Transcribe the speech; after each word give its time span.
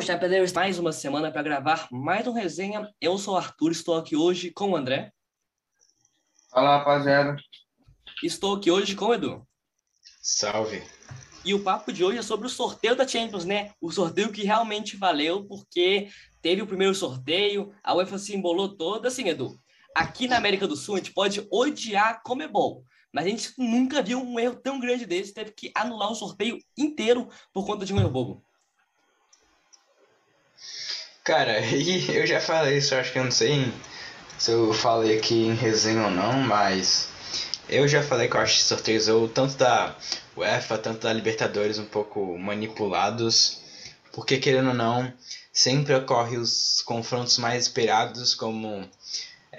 Já 0.00 0.16
perdemos 0.16 0.52
mais 0.52 0.78
uma 0.78 0.92
semana 0.92 1.30
para 1.30 1.42
gravar 1.42 1.88
mais 1.90 2.26
um 2.26 2.32
resenha. 2.32 2.88
Eu 3.00 3.18
sou 3.18 3.34
o 3.34 3.36
Arthur, 3.36 3.72
estou 3.72 3.96
aqui 3.96 4.14
hoje 4.14 4.50
com 4.50 4.70
o 4.70 4.76
André. 4.76 5.12
Fala, 6.50 6.78
rapaziada. 6.78 7.36
Estou 8.22 8.56
aqui 8.56 8.70
hoje 8.70 8.94
com 8.94 9.06
o 9.06 9.14
Edu. 9.14 9.46
Salve. 10.22 10.82
E 11.44 11.52
o 11.52 11.64
papo 11.64 11.92
de 11.92 12.04
hoje 12.04 12.18
é 12.18 12.22
sobre 12.22 12.46
o 12.46 12.50
sorteio 12.50 12.94
da 12.94 13.06
Champions, 13.06 13.44
né? 13.44 13.72
O 13.80 13.90
sorteio 13.90 14.30
que 14.30 14.44
realmente 14.44 14.96
valeu, 14.96 15.44
porque 15.46 16.08
teve 16.40 16.62
o 16.62 16.66
primeiro 16.66 16.94
sorteio, 16.94 17.74
a 17.82 17.94
UEFA 17.94 18.18
se 18.18 18.36
embolou 18.36 18.76
toda. 18.76 19.08
Assim, 19.08 19.28
Edu, 19.28 19.58
aqui 19.94 20.28
na 20.28 20.36
América 20.36 20.66
do 20.66 20.76
Sul 20.76 20.94
a 20.94 20.98
gente 20.98 21.12
pode 21.12 21.46
odiar 21.50 22.08
a 22.10 22.14
Comebol, 22.14 22.84
mas 23.12 23.26
a 23.26 23.28
gente 23.28 23.52
nunca 23.58 24.00
viu 24.00 24.20
um 24.20 24.38
erro 24.38 24.56
tão 24.56 24.78
grande 24.78 25.06
desse, 25.06 25.34
teve 25.34 25.50
que 25.52 25.72
anular 25.74 26.10
o 26.12 26.14
sorteio 26.14 26.58
inteiro 26.76 27.28
por 27.52 27.66
conta 27.66 27.84
de 27.84 27.92
um 27.92 27.98
erro 27.98 28.10
bobo. 28.10 28.47
Cara, 31.24 31.60
e 31.76 32.14
eu 32.14 32.26
já 32.26 32.40
falei 32.40 32.78
isso, 32.78 32.94
acho 32.94 33.12
que 33.12 33.18
eu 33.18 33.24
não 33.24 33.30
sei 33.30 33.72
se 34.38 34.50
eu 34.50 34.72
falei 34.72 35.18
aqui 35.18 35.46
em 35.46 35.54
resenha 35.54 36.04
ou 36.04 36.10
não, 36.10 36.32
mas 36.34 37.08
eu 37.68 37.86
já 37.86 38.02
falei 38.02 38.28
que 38.28 38.36
eu 38.36 38.40
acho 38.40 38.54
que 38.54 38.62
sorteios 38.62 39.08
ou 39.08 39.28
tanto 39.28 39.56
da 39.56 39.94
UEFA, 40.36 40.78
tanto 40.78 41.00
da 41.00 41.12
Libertadores 41.12 41.78
um 41.78 41.84
pouco 41.84 42.38
manipulados, 42.38 43.60
porque 44.12 44.38
querendo 44.38 44.68
ou 44.68 44.74
não, 44.74 45.12
sempre 45.52 45.94
ocorre 45.94 46.36
os 46.38 46.80
confrontos 46.82 47.36
mais 47.36 47.64
esperados, 47.64 48.34
como 48.34 48.88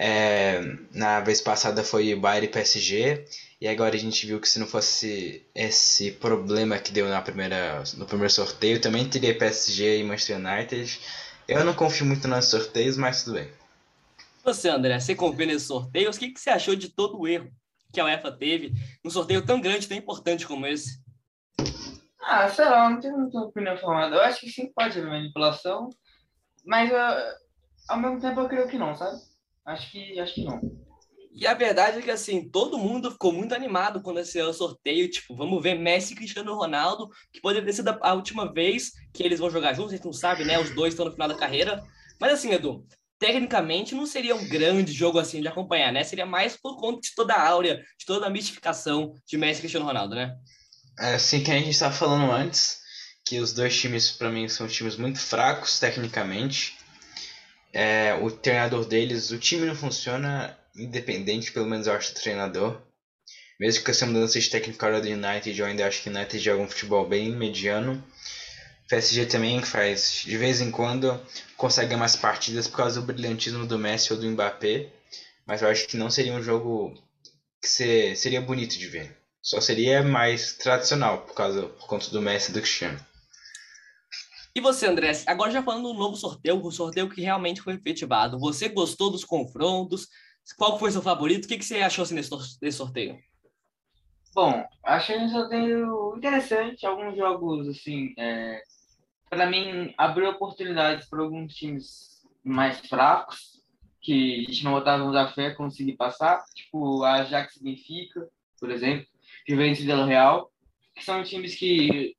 é, 0.02 0.62
na 0.94 1.20
vez 1.20 1.42
passada 1.42 1.84
foi 1.84 2.14
Bayern 2.14 2.46
e 2.46 2.50
PSG, 2.50 3.22
e 3.60 3.68
agora 3.68 3.94
a 3.94 3.98
gente 3.98 4.26
viu 4.26 4.40
que 4.40 4.48
se 4.48 4.58
não 4.58 4.66
fosse 4.66 5.46
esse 5.54 6.12
problema 6.12 6.78
que 6.78 6.90
deu 6.90 7.06
na 7.06 7.20
primeira, 7.20 7.84
no 7.98 8.06
primeiro 8.06 8.32
sorteio, 8.32 8.80
também 8.80 9.06
teria 9.06 9.36
PSG 9.36 9.98
e 9.98 10.02
Manchester 10.02 10.38
United. 10.38 10.98
Eu 11.46 11.66
não 11.66 11.74
confio 11.74 12.06
muito 12.06 12.26
nos 12.26 12.46
sorteios, 12.46 12.96
mas 12.96 13.24
tudo 13.24 13.34
bem. 13.34 13.52
Você, 14.42 14.70
André, 14.70 14.98
você 14.98 15.14
confia 15.14 15.44
nesses 15.44 15.68
sorteios? 15.68 16.16
O 16.16 16.18
que, 16.18 16.30
que 16.30 16.40
você 16.40 16.48
achou 16.48 16.74
de 16.74 16.88
todo 16.88 17.20
o 17.20 17.28
erro 17.28 17.50
que 17.92 18.00
a 18.00 18.06
UEFA 18.06 18.32
teve 18.32 18.72
num 19.04 19.10
sorteio 19.10 19.44
tão 19.44 19.60
grande, 19.60 19.86
tão 19.86 19.98
importante 19.98 20.46
como 20.46 20.66
esse? 20.66 20.98
Ah, 22.22 22.48
sei 22.48 22.64
lá, 22.64 22.88
não 22.88 23.00
tenho 23.00 23.18
muita 23.18 23.38
opinião 23.38 23.76
formada. 23.76 24.16
Eu 24.16 24.22
acho 24.22 24.40
que 24.40 24.50
sim 24.50 24.72
pode 24.72 24.98
haver 24.98 25.10
manipulação, 25.10 25.90
mas 26.64 26.90
uh, 26.90 27.36
ao 27.86 27.98
mesmo 27.98 28.18
tempo 28.18 28.40
eu 28.40 28.48
creio 28.48 28.66
que 28.66 28.78
não, 28.78 28.96
sabe? 28.96 29.28
Acho 29.64 29.90
que, 29.90 30.18
acho 30.18 30.34
que 30.34 30.44
não. 30.44 30.60
E 31.32 31.46
a 31.46 31.54
verdade 31.54 31.98
é 31.98 32.02
que, 32.02 32.10
assim, 32.10 32.50
todo 32.50 32.76
mundo 32.76 33.10
ficou 33.10 33.32
muito 33.32 33.54
animado 33.54 34.02
quando 34.02 34.18
esse 34.20 34.40
sorteio. 34.52 35.08
Tipo, 35.08 35.36
vamos 35.36 35.62
ver 35.62 35.74
Messi 35.74 36.12
e 36.12 36.16
Cristiano 36.16 36.54
Ronaldo, 36.54 37.08
que 37.32 37.40
poderia 37.40 37.64
ter 37.64 37.72
sido 37.72 37.96
a 38.00 38.14
última 38.14 38.52
vez 38.52 38.90
que 39.14 39.22
eles 39.22 39.38
vão 39.38 39.50
jogar 39.50 39.72
juntos. 39.72 39.92
A 39.92 39.96
gente 39.96 40.04
não 40.04 40.12
sabe, 40.12 40.44
né? 40.44 40.58
Os 40.58 40.74
dois 40.74 40.92
estão 40.92 41.06
no 41.06 41.12
final 41.12 41.28
da 41.28 41.36
carreira. 41.36 41.82
Mas, 42.20 42.32
assim, 42.32 42.50
Edu, 42.50 42.84
tecnicamente 43.18 43.94
não 43.94 44.06
seria 44.06 44.34
um 44.34 44.48
grande 44.48 44.92
jogo 44.92 45.18
assim 45.18 45.40
de 45.40 45.46
acompanhar, 45.46 45.92
né? 45.92 46.02
Seria 46.02 46.26
mais 46.26 46.56
por 46.56 46.76
conta 46.76 47.00
de 47.00 47.14
toda 47.14 47.34
a 47.34 47.48
áurea, 47.48 47.76
de 47.76 48.06
toda 48.06 48.26
a 48.26 48.30
mistificação 48.30 49.14
de 49.26 49.36
Messi 49.36 49.58
e 49.58 49.62
Cristiano 49.62 49.86
Ronaldo, 49.86 50.14
né? 50.14 50.34
É 50.98 51.14
assim 51.14 51.42
que 51.44 51.50
a 51.50 51.54
gente 51.54 51.70
estava 51.70 51.94
falando 51.94 52.30
antes, 52.32 52.80
que 53.24 53.38
os 53.38 53.52
dois 53.52 53.78
times, 53.78 54.10
para 54.10 54.30
mim, 54.30 54.48
são 54.48 54.66
times 54.66 54.96
muito 54.96 55.18
fracos 55.18 55.78
tecnicamente. 55.78 56.76
É, 57.72 58.14
o 58.20 58.30
treinador 58.30 58.84
deles, 58.84 59.30
o 59.30 59.38
time 59.38 59.66
não 59.66 59.74
funciona 59.74 60.56
independente, 60.76 61.52
pelo 61.52 61.66
menos 61.66 61.86
eu 61.86 61.92
acho, 61.92 62.12
do 62.12 62.20
treinador. 62.20 62.80
Mesmo 63.58 63.84
com 63.84 63.90
essa 63.90 64.06
mudança 64.06 64.40
de 64.40 64.48
técnico 64.48 64.86
do 64.86 65.08
United, 65.08 65.58
eu 65.58 65.66
ainda 65.66 65.86
acho 65.86 66.02
que 66.02 66.08
o 66.08 66.12
United 66.12 66.38
joga 66.42 66.62
um 66.62 66.68
futebol 66.68 67.06
bem 67.06 67.30
mediano. 67.30 68.02
PSG 68.88 69.26
também, 69.26 69.62
faz 69.62 70.22
de 70.24 70.36
vez 70.36 70.60
em 70.60 70.70
quando, 70.70 71.20
consegue 71.56 71.94
mais 71.94 72.16
partidas 72.16 72.66
por 72.66 72.78
causa 72.78 73.00
do 73.00 73.06
brilhantismo 73.06 73.66
do 73.66 73.78
Messi 73.78 74.12
ou 74.12 74.18
do 74.18 74.28
Mbappé. 74.28 74.88
Mas 75.46 75.62
eu 75.62 75.68
acho 75.68 75.86
que 75.86 75.96
não 75.96 76.10
seria 76.10 76.32
um 76.32 76.42
jogo 76.42 76.94
que 77.60 77.68
seria 78.16 78.40
bonito 78.40 78.78
de 78.78 78.88
ver. 78.88 79.16
Só 79.42 79.60
seria 79.60 80.02
mais 80.02 80.54
tradicional 80.54 81.18
por 81.22 81.34
causa 81.34 81.62
por 81.62 81.86
conta 81.86 82.10
do 82.10 82.20
Messi 82.20 82.50
e 82.50 82.54
do 82.54 82.60
Cristiano. 82.60 82.98
E 84.54 84.60
você, 84.60 84.86
André, 84.86 85.12
agora 85.26 85.50
já 85.50 85.62
falando 85.62 85.92
do 85.92 85.94
novo 85.94 86.16
sorteio, 86.16 86.64
o 86.64 86.72
sorteio 86.72 87.08
que 87.08 87.20
realmente 87.20 87.62
foi 87.62 87.74
efetivado, 87.74 88.38
você 88.38 88.68
gostou 88.68 89.10
dos 89.10 89.24
confrontos? 89.24 90.08
Qual 90.56 90.78
foi 90.78 90.90
seu 90.90 91.02
favorito? 91.02 91.44
O 91.44 91.48
que, 91.48 91.58
que 91.58 91.64
você 91.64 91.80
achou 91.80 92.02
assim, 92.02 92.16
desse 92.16 92.72
sorteio? 92.72 93.16
Bom, 94.34 94.64
achei 94.84 95.18
um 95.18 95.28
sorteio 95.28 96.16
interessante. 96.16 96.84
Alguns 96.86 97.16
jogos, 97.16 97.68
assim, 97.68 98.12
é, 98.18 98.62
para 99.28 99.46
mim, 99.46 99.94
abriu 99.96 100.28
oportunidades 100.30 101.08
para 101.08 101.22
alguns 101.22 101.54
times 101.54 102.26
mais 102.42 102.80
fracos, 102.80 103.60
que 104.00 104.46
a 104.46 104.50
gente 104.50 104.64
não 104.64 104.72
botava 104.72 105.04
muita 105.04 105.28
fé 105.32 105.50
conseguir 105.50 105.92
passar, 105.92 106.42
tipo 106.54 107.02
a 107.04 107.16
Ajax 107.16 107.58
Benfica, 107.58 108.28
por 108.58 108.70
exemplo, 108.70 109.06
Juventus 109.46 109.84
Del 109.84 110.06
Real, 110.06 110.50
que 110.94 111.04
são 111.04 111.22
times 111.22 111.54
que 111.54 112.16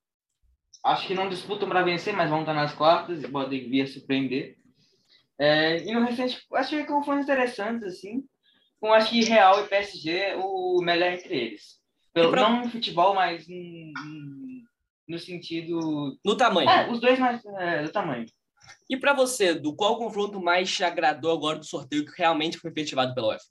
acho 0.84 1.08
que 1.08 1.14
não 1.14 1.30
disputam 1.30 1.68
para 1.68 1.84
vencer, 1.84 2.14
mas 2.14 2.30
vão 2.30 2.42
estar 2.42 2.54
nas 2.54 2.74
quartas 2.74 3.24
e 3.24 3.28
podem 3.28 3.70
vir 3.70 3.82
a 3.82 3.88
surpreender. 3.88 4.58
É, 5.40 5.84
e 5.84 5.92
no 5.92 6.06
recente, 6.06 6.40
achei 6.54 6.86
confrontos 6.86 7.24
interessantes, 7.24 7.84
assim, 7.84 8.24
com 8.80 8.94
acho 8.94 9.10
que 9.10 9.24
Real 9.24 9.64
e 9.64 9.68
PSG 9.68 10.36
o 10.38 10.82
melhor 10.82 11.14
entre 11.14 11.36
eles. 11.36 11.80
Pelo, 12.14 12.32
pra... 12.32 12.42
Não 12.42 12.64
no 12.64 12.70
futebol, 12.70 13.16
mas 13.16 13.48
em, 13.48 13.92
em, 14.06 14.64
no 15.08 15.18
sentido. 15.18 16.18
No 16.26 16.36
tamanho. 16.36 16.70
É, 16.70 16.90
os 16.90 17.00
dois 17.00 17.18
mais. 17.18 17.44
É, 17.46 17.84
do 17.84 17.92
tamanho. 17.92 18.26
E 18.90 18.98
para 18.98 19.14
você, 19.14 19.54
do 19.54 19.76
qual 19.76 19.98
confronto 19.98 20.42
mais 20.42 20.74
te 20.74 20.84
agradou 20.84 21.32
agora 21.32 21.60
do 21.60 21.66
sorteio 21.66 22.06
que 22.06 22.18
realmente 22.18 22.58
foi 22.58 22.70
efetivado 22.72 23.14
pela 23.14 23.30
UEFA? 23.30 23.46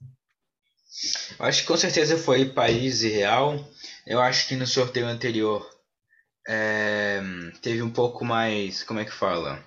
Acho 1.39 1.61
que 1.61 1.67
com 1.67 1.77
certeza 1.77 2.17
foi 2.17 2.45
País 2.45 3.03
e 3.03 3.09
Real. 3.09 3.55
Eu 4.05 4.19
acho 4.21 4.47
que 4.47 4.55
no 4.55 4.67
sorteio 4.67 5.07
anterior 5.07 5.67
é, 6.47 7.21
teve 7.61 7.81
um 7.81 7.91
pouco 7.91 8.25
mais. 8.25 8.83
Como 8.83 8.99
é 8.99 9.05
que 9.05 9.11
fala? 9.11 9.63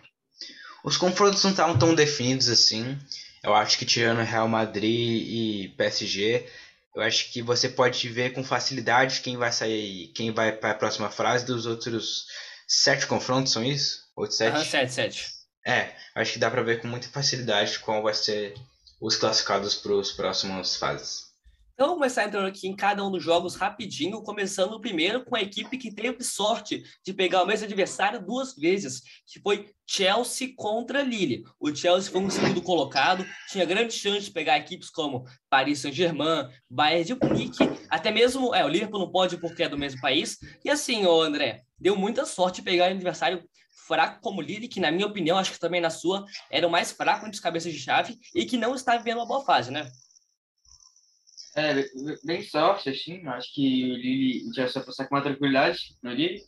Os 0.84 0.96
confrontos 0.96 1.42
não 1.42 1.50
estavam 1.50 1.78
tão 1.78 1.94
definidos 1.94 2.48
assim. 2.48 2.98
Eu 3.42 3.54
acho 3.54 3.78
que 3.78 3.84
tirando 3.84 4.22
Real 4.22 4.48
Madrid 4.48 5.26
e 5.26 5.74
PSG, 5.76 6.46
eu 6.94 7.02
acho 7.02 7.32
que 7.32 7.42
você 7.42 7.68
pode 7.68 8.08
ver 8.08 8.32
com 8.32 8.44
facilidade 8.44 9.20
quem 9.20 9.36
vai 9.36 9.52
sair, 9.52 10.08
quem 10.14 10.32
vai 10.32 10.52
para 10.52 10.70
a 10.70 10.74
próxima 10.74 11.10
fase 11.10 11.44
dos 11.44 11.66
outros 11.66 12.26
sete 12.66 13.06
confrontos, 13.06 13.52
são 13.52 13.64
isso? 13.64 14.02
Outros 14.16 14.38
sete? 14.38 14.56
Uhum, 14.56 14.64
sete, 14.64 14.92
sete. 14.92 15.34
É, 15.66 15.94
acho 16.14 16.32
que 16.32 16.38
dá 16.38 16.50
para 16.50 16.62
ver 16.62 16.80
com 16.80 16.88
muita 16.88 17.08
facilidade 17.08 17.78
qual 17.78 18.02
vai 18.02 18.14
ser 18.14 18.54
os 19.00 19.16
classificados 19.16 19.74
para 19.74 19.92
os 19.92 20.12
próximos 20.12 20.76
fases. 20.76 21.33
Então, 21.74 21.88
vamos 21.88 22.02
começar 22.02 22.24
entrando 22.24 22.46
aqui 22.46 22.68
em 22.68 22.76
cada 22.76 23.04
um 23.04 23.10
dos 23.10 23.20
jogos 23.20 23.56
rapidinho, 23.56 24.22
começando 24.22 24.80
primeiro 24.80 25.24
com 25.24 25.34
a 25.34 25.42
equipe 25.42 25.76
que 25.76 25.92
teve 25.92 26.22
sorte 26.22 26.84
de 27.04 27.12
pegar 27.12 27.42
o 27.42 27.46
mesmo 27.46 27.66
adversário 27.66 28.24
duas 28.24 28.54
vezes, 28.54 29.02
que 29.26 29.40
foi 29.40 29.68
Chelsea 29.84 30.54
contra 30.54 31.02
Lille. 31.02 31.42
O 31.58 31.74
Chelsea 31.74 32.12
foi 32.12 32.20
um 32.20 32.30
segundo 32.30 32.62
colocado, 32.62 33.26
tinha 33.50 33.64
grande 33.64 33.92
chance 33.92 34.26
de 34.26 34.30
pegar 34.30 34.56
equipes 34.56 34.88
como 34.88 35.24
Paris 35.50 35.80
Saint-Germain, 35.80 36.48
Bayern 36.70 37.06
de 37.06 37.14
Munique, 37.16 37.68
até 37.90 38.12
mesmo, 38.12 38.54
é, 38.54 38.64
o 38.64 38.68
Liverpool 38.68 39.00
não 39.00 39.10
pode 39.10 39.36
porque 39.38 39.64
é 39.64 39.68
do 39.68 39.76
mesmo 39.76 40.00
país. 40.00 40.38
E 40.64 40.70
assim, 40.70 41.04
ô 41.06 41.22
André, 41.22 41.62
deu 41.76 41.96
muita 41.96 42.24
sorte 42.24 42.60
de 42.60 42.62
pegar 42.62 42.84
um 42.84 42.94
adversário 42.94 43.42
fraco 43.84 44.20
como 44.20 44.40
Lille, 44.40 44.68
que 44.68 44.78
na 44.78 44.92
minha 44.92 45.08
opinião, 45.08 45.38
acho 45.38 45.50
que 45.50 45.58
também 45.58 45.80
na 45.80 45.90
sua, 45.90 46.24
era 46.52 46.68
o 46.68 46.70
mais 46.70 46.92
fraco 46.92 47.26
entre 47.26 47.34
os 47.34 47.42
cabeças 47.42 47.72
de 47.72 47.80
chave 47.80 48.16
e 48.32 48.44
que 48.44 48.56
não 48.56 48.76
está 48.76 48.96
vivendo 48.96 49.18
uma 49.18 49.26
boa 49.26 49.44
fase, 49.44 49.72
né? 49.72 49.90
É, 51.56 51.84
bem 52.24 52.42
sorte, 52.42 52.90
assim. 52.90 53.26
Acho 53.28 53.54
que 53.54 53.84
o 53.84 53.94
Lille 53.94 54.52
já 54.54 54.66
se 54.66 54.80
passar 54.80 55.06
com 55.06 55.14
uma 55.14 55.22
tranquilidade 55.22 55.96
no 56.02 56.12
Lille. 56.12 56.42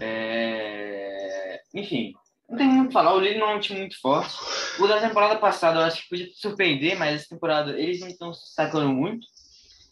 É... 0.00 1.60
Enfim, 1.74 2.14
não 2.48 2.56
tem 2.56 2.68
muito 2.68 2.84
o 2.84 2.88
que 2.88 2.92
falar. 2.92 3.14
O 3.14 3.20
Lille 3.20 3.38
não 3.38 3.50
é 3.50 3.56
um 3.56 3.60
time 3.60 3.80
muito 3.80 4.00
forte. 4.00 4.34
O 4.78 4.86
da 4.86 5.00
temporada 5.00 5.36
passada 5.38 5.80
eu 5.80 5.84
acho 5.84 6.02
que 6.02 6.08
podia 6.08 6.28
surpreender, 6.34 6.96
mas 6.96 7.16
essa 7.16 7.28
temporada 7.30 7.78
eles 7.78 8.00
não 8.00 8.08
estão 8.08 8.32
se 8.32 8.44
destacando 8.46 8.88
muito. 8.88 9.26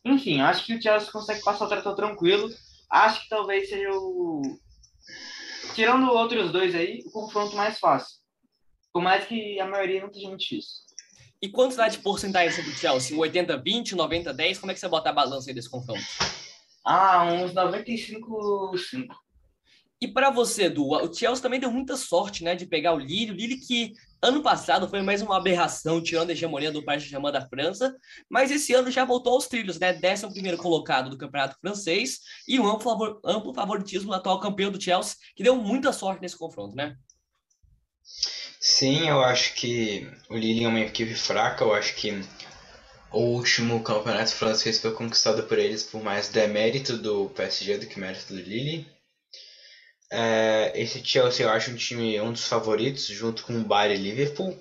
Enfim, 0.04 0.40
acho 0.40 0.64
que 0.64 0.74
o 0.74 0.80
Chelsea 0.80 1.10
consegue 1.10 1.42
passar 1.42 1.64
o 1.64 1.68
trator 1.68 1.96
tranquilo. 1.96 2.48
Acho 2.90 3.22
que 3.22 3.28
talvez 3.28 3.68
seja 3.68 3.90
o. 3.92 4.42
Tirando 5.74 6.10
outros 6.10 6.52
dois 6.52 6.74
aí, 6.74 7.02
o 7.06 7.10
confronto 7.10 7.56
mais 7.56 7.78
fácil. 7.80 8.18
Por 8.92 9.02
mais 9.02 9.24
que 9.24 9.58
a 9.58 9.66
maioria 9.66 10.00
não 10.00 10.08
esteja 10.08 10.28
muito 10.28 10.42
difícil. 10.42 10.83
E 11.44 11.48
quanto 11.50 11.76
dá 11.76 11.88
de 11.88 11.98
porcentagem 11.98 12.64
do 12.64 12.70
Chelsea? 12.70 13.14
80-20, 13.14 13.90
90-10? 13.90 14.60
Como 14.60 14.72
é 14.72 14.74
que 14.74 14.80
você 14.80 14.88
bota 14.88 15.10
a 15.10 15.12
balança 15.12 15.50
aí 15.50 15.54
desse 15.54 15.68
confronto? 15.68 16.00
Ah, 16.82 17.22
uns 17.30 17.52
95-5. 17.52 19.08
E 20.00 20.08
para 20.08 20.30
você, 20.30 20.70
Du, 20.70 20.88
o 20.88 21.12
Chelsea 21.12 21.42
também 21.42 21.60
deu 21.60 21.70
muita 21.70 21.98
sorte, 21.98 22.42
né, 22.42 22.54
de 22.54 22.64
pegar 22.64 22.94
o 22.94 22.98
Lille. 22.98 23.32
O 23.32 23.34
Lille 23.34 23.58
que 23.58 23.92
ano 24.22 24.42
passado 24.42 24.88
foi 24.88 25.02
mais 25.02 25.20
uma 25.20 25.36
aberração, 25.36 26.02
tirando 26.02 26.30
a 26.30 26.32
hegemonia 26.32 26.72
do 26.72 26.82
Paris 26.82 27.02
Saint-Germain 27.02 27.30
da 27.30 27.46
França, 27.46 27.94
mas 28.26 28.50
esse 28.50 28.72
ano 28.72 28.90
já 28.90 29.04
voltou 29.04 29.34
aos 29.34 29.46
trilhos, 29.46 29.78
né? 29.78 29.92
Décimo 29.92 30.32
primeiro 30.32 30.56
colocado 30.56 31.10
do 31.10 31.18
campeonato 31.18 31.58
francês 31.60 32.20
e 32.48 32.58
um 32.58 32.66
amplo, 32.66 32.80
favor, 32.80 33.20
amplo 33.22 33.52
favoritismo 33.52 34.08
do 34.08 34.14
atual 34.14 34.40
campeão 34.40 34.70
do 34.70 34.80
Chelsea, 34.80 35.16
que 35.36 35.42
deu 35.42 35.56
muita 35.56 35.92
sorte 35.92 36.22
nesse 36.22 36.38
confronto, 36.38 36.74
né? 36.74 36.96
Sim, 38.64 39.08
eu 39.08 39.20
acho 39.20 39.54
que 39.54 40.10
o 40.30 40.36
Lille 40.36 40.64
é 40.64 40.68
uma 40.68 40.80
equipe 40.80 41.14
fraca. 41.14 41.62
Eu 41.62 41.74
acho 41.74 41.94
que 41.94 42.24
o 43.12 43.20
último 43.20 43.82
campeonato 43.82 44.34
francês 44.34 44.80
foi 44.80 44.92
conquistado 44.92 45.42
por 45.44 45.58
eles 45.58 45.82
por 45.82 46.02
mais 46.02 46.28
demérito 46.28 46.96
do 46.96 47.28
PSG 47.30 47.78
do 47.78 47.86
que 47.86 48.00
mérito 48.00 48.32
do 48.32 48.40
Lille. 48.40 48.88
É, 50.10 50.72
esse 50.74 51.04
Chelsea 51.04 51.44
eu 51.44 51.50
acho 51.50 51.70
um 51.70 51.76
time 51.76 52.20
um 52.20 52.32
dos 52.32 52.46
favoritos, 52.46 53.06
junto 53.06 53.44
com 53.44 53.54
o 53.54 53.64
Bayern 53.64 54.00
e 54.00 54.10
Liverpool. 54.10 54.58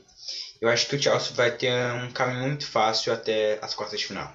Eu 0.60 0.70
acho 0.70 0.88
que 0.88 0.96
o 0.96 1.02
Chelsea 1.02 1.34
vai 1.34 1.56
ter 1.56 1.74
um 1.94 2.12
caminho 2.12 2.48
muito 2.48 2.68
fácil 2.68 3.14
até 3.14 3.60
as 3.62 3.74
quartas 3.74 4.00
de 4.00 4.08
final. 4.08 4.34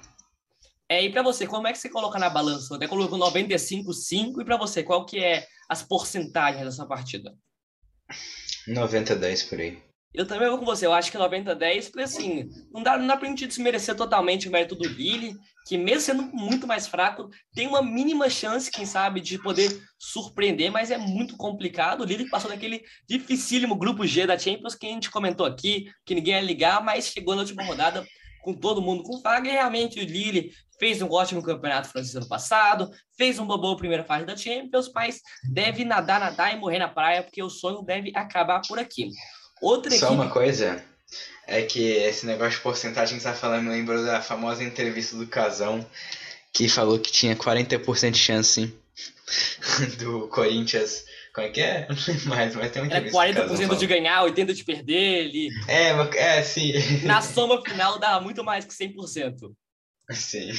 É, 0.88 1.05
e 1.05 1.11
para 1.11 1.23
você, 1.23 1.47
como 1.47 1.67
é 1.67 1.73
que 1.73 1.79
você 1.79 1.91
coloca 1.91 2.19
na 2.19 2.31
balança? 2.31 2.76
Até 2.76 2.88
colocou 2.88 3.19
95,5 3.19 4.41
e 4.41 4.44
para 4.44 4.56
você, 4.56 4.82
qual 4.82 5.05
que 5.05 5.23
é 5.23 5.47
as 5.69 5.82
porcentagens 5.82 6.65
dessa 6.65 6.87
partida? 6.87 7.35
90-10 8.69 9.49
por 9.49 9.61
aí. 9.61 9.79
Eu 10.15 10.26
também 10.26 10.49
vou 10.49 10.59
com 10.59 10.65
você, 10.65 10.87
eu 10.87 10.93
acho 10.93 11.12
que 11.12 11.19
90-10, 11.19 11.91
porque 11.91 12.03
assim, 12.03 12.49
não 12.73 12.82
dá, 12.82 12.97
não 12.97 13.06
dá 13.06 13.17
pra 13.17 13.29
gente 13.29 13.47
desmerecer 13.47 13.94
totalmente 13.94 14.49
o 14.49 14.50
mérito 14.50 14.75
do 14.75 14.88
Lille, 14.88 15.37
que 15.67 15.76
mesmo 15.76 16.00
sendo 16.00 16.23
muito 16.32 16.67
mais 16.67 16.87
fraco, 16.87 17.29
tem 17.55 17.67
uma 17.67 17.82
mínima 17.82 18.31
chance, 18.31 18.70
quem 18.70 18.87
sabe, 18.87 19.20
de 19.20 19.38
poder 19.38 19.70
surpreender, 19.99 20.73
mas 20.73 20.91
é 20.91 20.97
muito 20.97 21.37
complicado. 21.37 22.00
O 22.00 22.05
Lille 22.05 22.31
passou 22.31 22.50
daquele 22.50 22.82
dificílimo 23.06 23.76
grupo 23.76 24.06
G 24.06 24.26
da 24.26 24.38
Champions 24.38 24.75
que 24.75 24.87
a 24.87 24.91
gente 24.91 25.11
comentou 25.11 25.44
aqui, 25.44 25.93
que 26.06 26.15
ninguém 26.15 26.35
ia 26.35 26.41
ligar, 26.41 26.82
mas 26.82 27.09
chegou 27.09 27.35
na 27.35 27.43
última 27.43 27.62
rodada 27.62 28.05
com 28.48 28.54
todo 28.54 28.80
mundo 28.80 29.02
com 29.02 29.20
vaga, 29.20 29.46
e 29.46 29.52
realmente 29.52 30.00
o 30.00 30.02
Lille 30.02 30.54
fez 30.80 31.02
um 31.02 31.10
ótimo 31.10 31.42
campeonato 31.42 31.90
francês 31.90 32.16
ano 32.16 32.26
passado, 32.26 32.90
fez 33.14 33.38
uma 33.38 33.58
boa 33.58 33.76
primeira 33.76 34.04
fase 34.04 34.24
da 34.24 34.34
Champions, 34.34 34.90
mas 34.94 35.20
deve 35.52 35.84
nadar, 35.84 36.18
nadar 36.18 36.54
e 36.54 36.56
morrer 36.58 36.78
na 36.78 36.88
praia, 36.88 37.22
porque 37.22 37.42
o 37.42 37.50
sonho 37.50 37.82
deve 37.82 38.10
acabar 38.14 38.62
por 38.66 38.78
aqui. 38.78 39.10
Outra 39.60 39.90
Só 39.90 40.06
equipe... 40.06 40.12
uma 40.14 40.30
coisa, 40.30 40.82
é 41.46 41.60
que 41.60 41.90
esse 41.90 42.24
negócio 42.24 42.56
de 42.56 42.62
porcentagem 42.62 43.18
que 43.18 43.22
você 43.22 43.28
tá 43.28 43.34
falando 43.34 43.64
me 43.64 43.70
lembrou 43.70 44.02
da 44.02 44.22
famosa 44.22 44.64
entrevista 44.64 45.14
do 45.14 45.26
Casão, 45.26 45.84
que 46.50 46.70
falou 46.70 46.98
que 46.98 47.12
tinha 47.12 47.36
40% 47.36 48.12
de 48.12 48.18
chance 48.18 48.74
do 50.00 50.26
Corinthians. 50.28 51.04
Como 51.38 51.46
é 51.46 51.50
que 51.50 51.61
é? 51.61 51.87
Não 51.88 51.96
sei 51.96 52.17
mais, 52.25 52.56
mas 52.56 52.73
tem 52.73 52.82
uma 52.82 52.93
é. 52.93 52.99
É 52.99 53.11
40% 53.11 53.79
de 53.79 53.87
ganhar, 53.87 54.25
80% 54.25 54.52
de 54.52 54.64
perder. 54.64 55.26
Ele... 55.26 55.49
É, 55.69 55.90
é, 56.17 56.43
sim. 56.43 56.73
Na 57.05 57.23
soma 57.23 57.62
final 57.62 57.96
dá 58.00 58.20
muito 58.20 58.43
mais 58.43 58.64
que 58.64 58.75
100%. 58.75 59.52
Sim. 60.11 60.50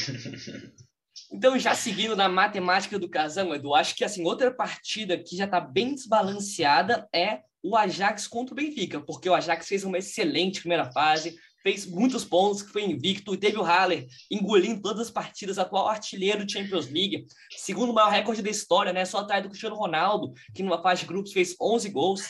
Então, 1.34 1.60
já 1.60 1.76
seguindo 1.76 2.16
na 2.16 2.30
matemática 2.30 2.98
do 2.98 3.10
Casão, 3.10 3.54
Edu, 3.54 3.76
acho 3.76 3.94
que 3.94 4.06
assim, 4.06 4.24
outra 4.24 4.52
partida 4.52 5.18
que 5.18 5.36
já 5.36 5.46
está 5.46 5.60
bem 5.60 5.94
desbalanceada 5.94 7.10
é 7.14 7.42
o 7.62 7.76
Ajax 7.76 8.26
contra 8.26 8.54
o 8.54 8.56
Benfica, 8.56 9.02
porque 9.02 9.30
o 9.30 9.36
Ajax 9.36 9.68
fez 9.68 9.84
uma 9.84 9.98
excelente 9.98 10.62
primeira 10.62 10.90
fase, 10.94 11.38
fez 11.64 11.86
muitos 11.86 12.24
pontos, 12.24 12.62
foi 12.62 12.84
invicto, 12.84 13.34
e 13.34 13.38
teve 13.38 13.58
o 13.58 13.64
Haller 13.64 14.08
engolindo 14.32 14.82
todas 14.82 15.08
as 15.08 15.12
partidas, 15.12 15.58
atual 15.58 15.88
artilheiro 15.88 16.46
do 16.46 16.52
Champions 16.52 16.90
League, 16.90 17.26
segundo 17.52 17.94
maior 17.94 18.10
recorde 18.10 18.42
da 18.42 18.50
história, 18.50 18.94
né? 18.94 19.06
Só 19.06 19.20
atrás 19.20 19.44
do 19.44 19.50
Cristiano 19.50 19.76
Ronaldo, 19.76 20.34
que 20.54 20.64
numa 20.64 20.82
fase 20.82 21.02
de 21.02 21.08
grupos 21.08 21.34
fez 21.34 21.56
11 21.60 21.90
gols. 21.90 22.22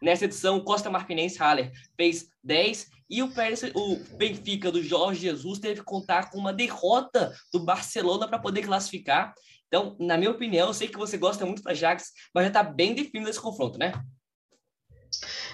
Nessa 0.00 0.26
edição, 0.26 0.56
o 0.56 0.64
Costa 0.64 0.88
Marfinense 0.88 1.38
Haller 1.38 1.72
fez 1.96 2.28
10 2.44 2.88
e 3.10 3.22
o, 3.22 3.30
Pérez, 3.30 3.62
o 3.74 3.96
Benfica 4.16 4.70
do 4.70 4.82
Jorge 4.82 5.22
Jesus 5.22 5.58
teve 5.58 5.80
que 5.80 5.84
contar 5.84 6.30
com 6.30 6.38
uma 6.38 6.52
derrota 6.52 7.34
do 7.52 7.60
Barcelona 7.60 8.28
para 8.28 8.38
poder 8.38 8.62
classificar. 8.62 9.34
Então, 9.66 9.96
na 9.98 10.16
minha 10.16 10.30
opinião, 10.30 10.68
eu 10.68 10.74
sei 10.74 10.88
que 10.88 10.98
você 10.98 11.16
gosta 11.16 11.44
muito 11.44 11.62
do 11.62 11.68
Ajax, 11.68 12.12
mas 12.34 12.44
já 12.44 12.48
está 12.48 12.62
bem 12.62 12.94
definido 12.94 13.30
esse 13.30 13.40
confronto, 13.40 13.78
né? 13.78 13.92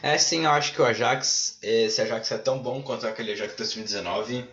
É, 0.03 0.19
sim, 0.19 0.45
eu 0.45 0.51
acho 0.51 0.73
que 0.73 0.83
o 0.83 0.85
Ajax, 0.85 1.59
esse 1.63 2.01
Ajax 2.01 2.31
é 2.33 2.39
tão 2.39 2.63
bom 2.63 2.83
quanto 2.83 3.07
aquele 3.07 3.33
Ajax 3.33 3.53
de 3.53 3.59
2019. 3.59 4.47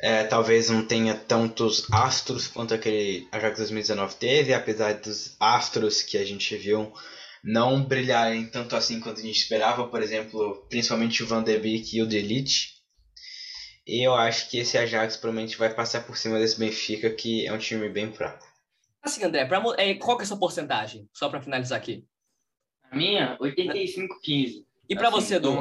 É, 0.00 0.24
talvez 0.24 0.68
não 0.68 0.84
tenha 0.84 1.14
tantos 1.14 1.86
astros 1.90 2.46
quanto 2.46 2.74
aquele 2.74 3.26
Ajax 3.32 3.58
2019 3.58 4.14
teve, 4.16 4.52
apesar 4.52 4.94
dos 4.94 5.36
astros 5.40 6.02
que 6.02 6.18
a 6.18 6.24
gente 6.24 6.54
viu 6.56 6.92
não 7.46 7.82
brilharem 7.84 8.44
tanto 8.46 8.74
assim 8.74 8.98
quanto 9.00 9.20
a 9.20 9.22
gente 9.22 9.38
esperava, 9.38 9.86
por 9.86 10.02
exemplo, 10.02 10.66
principalmente 10.68 11.22
o 11.22 11.26
Van 11.26 11.42
de 11.42 11.56
Beek 11.58 11.96
e 11.96 12.02
o 12.02 12.06
Delite. 12.06 12.74
E 13.86 14.04
eu 14.04 14.14
acho 14.14 14.50
que 14.50 14.58
esse 14.58 14.76
Ajax 14.76 15.16
provavelmente 15.16 15.56
vai 15.56 15.72
passar 15.72 16.04
por 16.04 16.18
cima 16.18 16.40
desse 16.40 16.58
Benfica, 16.58 17.08
que 17.08 17.46
é 17.46 17.52
um 17.52 17.58
time 17.58 17.88
bem 17.88 18.12
fraco. 18.12 18.44
Assim, 19.00 19.22
André, 19.22 19.44
pra, 19.44 19.62
é, 19.78 19.94
qual 19.94 20.16
que 20.16 20.24
é 20.24 20.24
a 20.24 20.26
sua 20.26 20.38
porcentagem? 20.38 21.08
Só 21.12 21.28
para 21.28 21.40
finalizar 21.40 21.78
aqui. 21.78 22.04
A 22.90 22.96
minha, 22.96 23.36
85-15. 23.38 24.64
E 24.88 24.94
para 24.94 25.08
assim, 25.08 25.16
você, 25.16 25.34
Edu? 25.36 25.58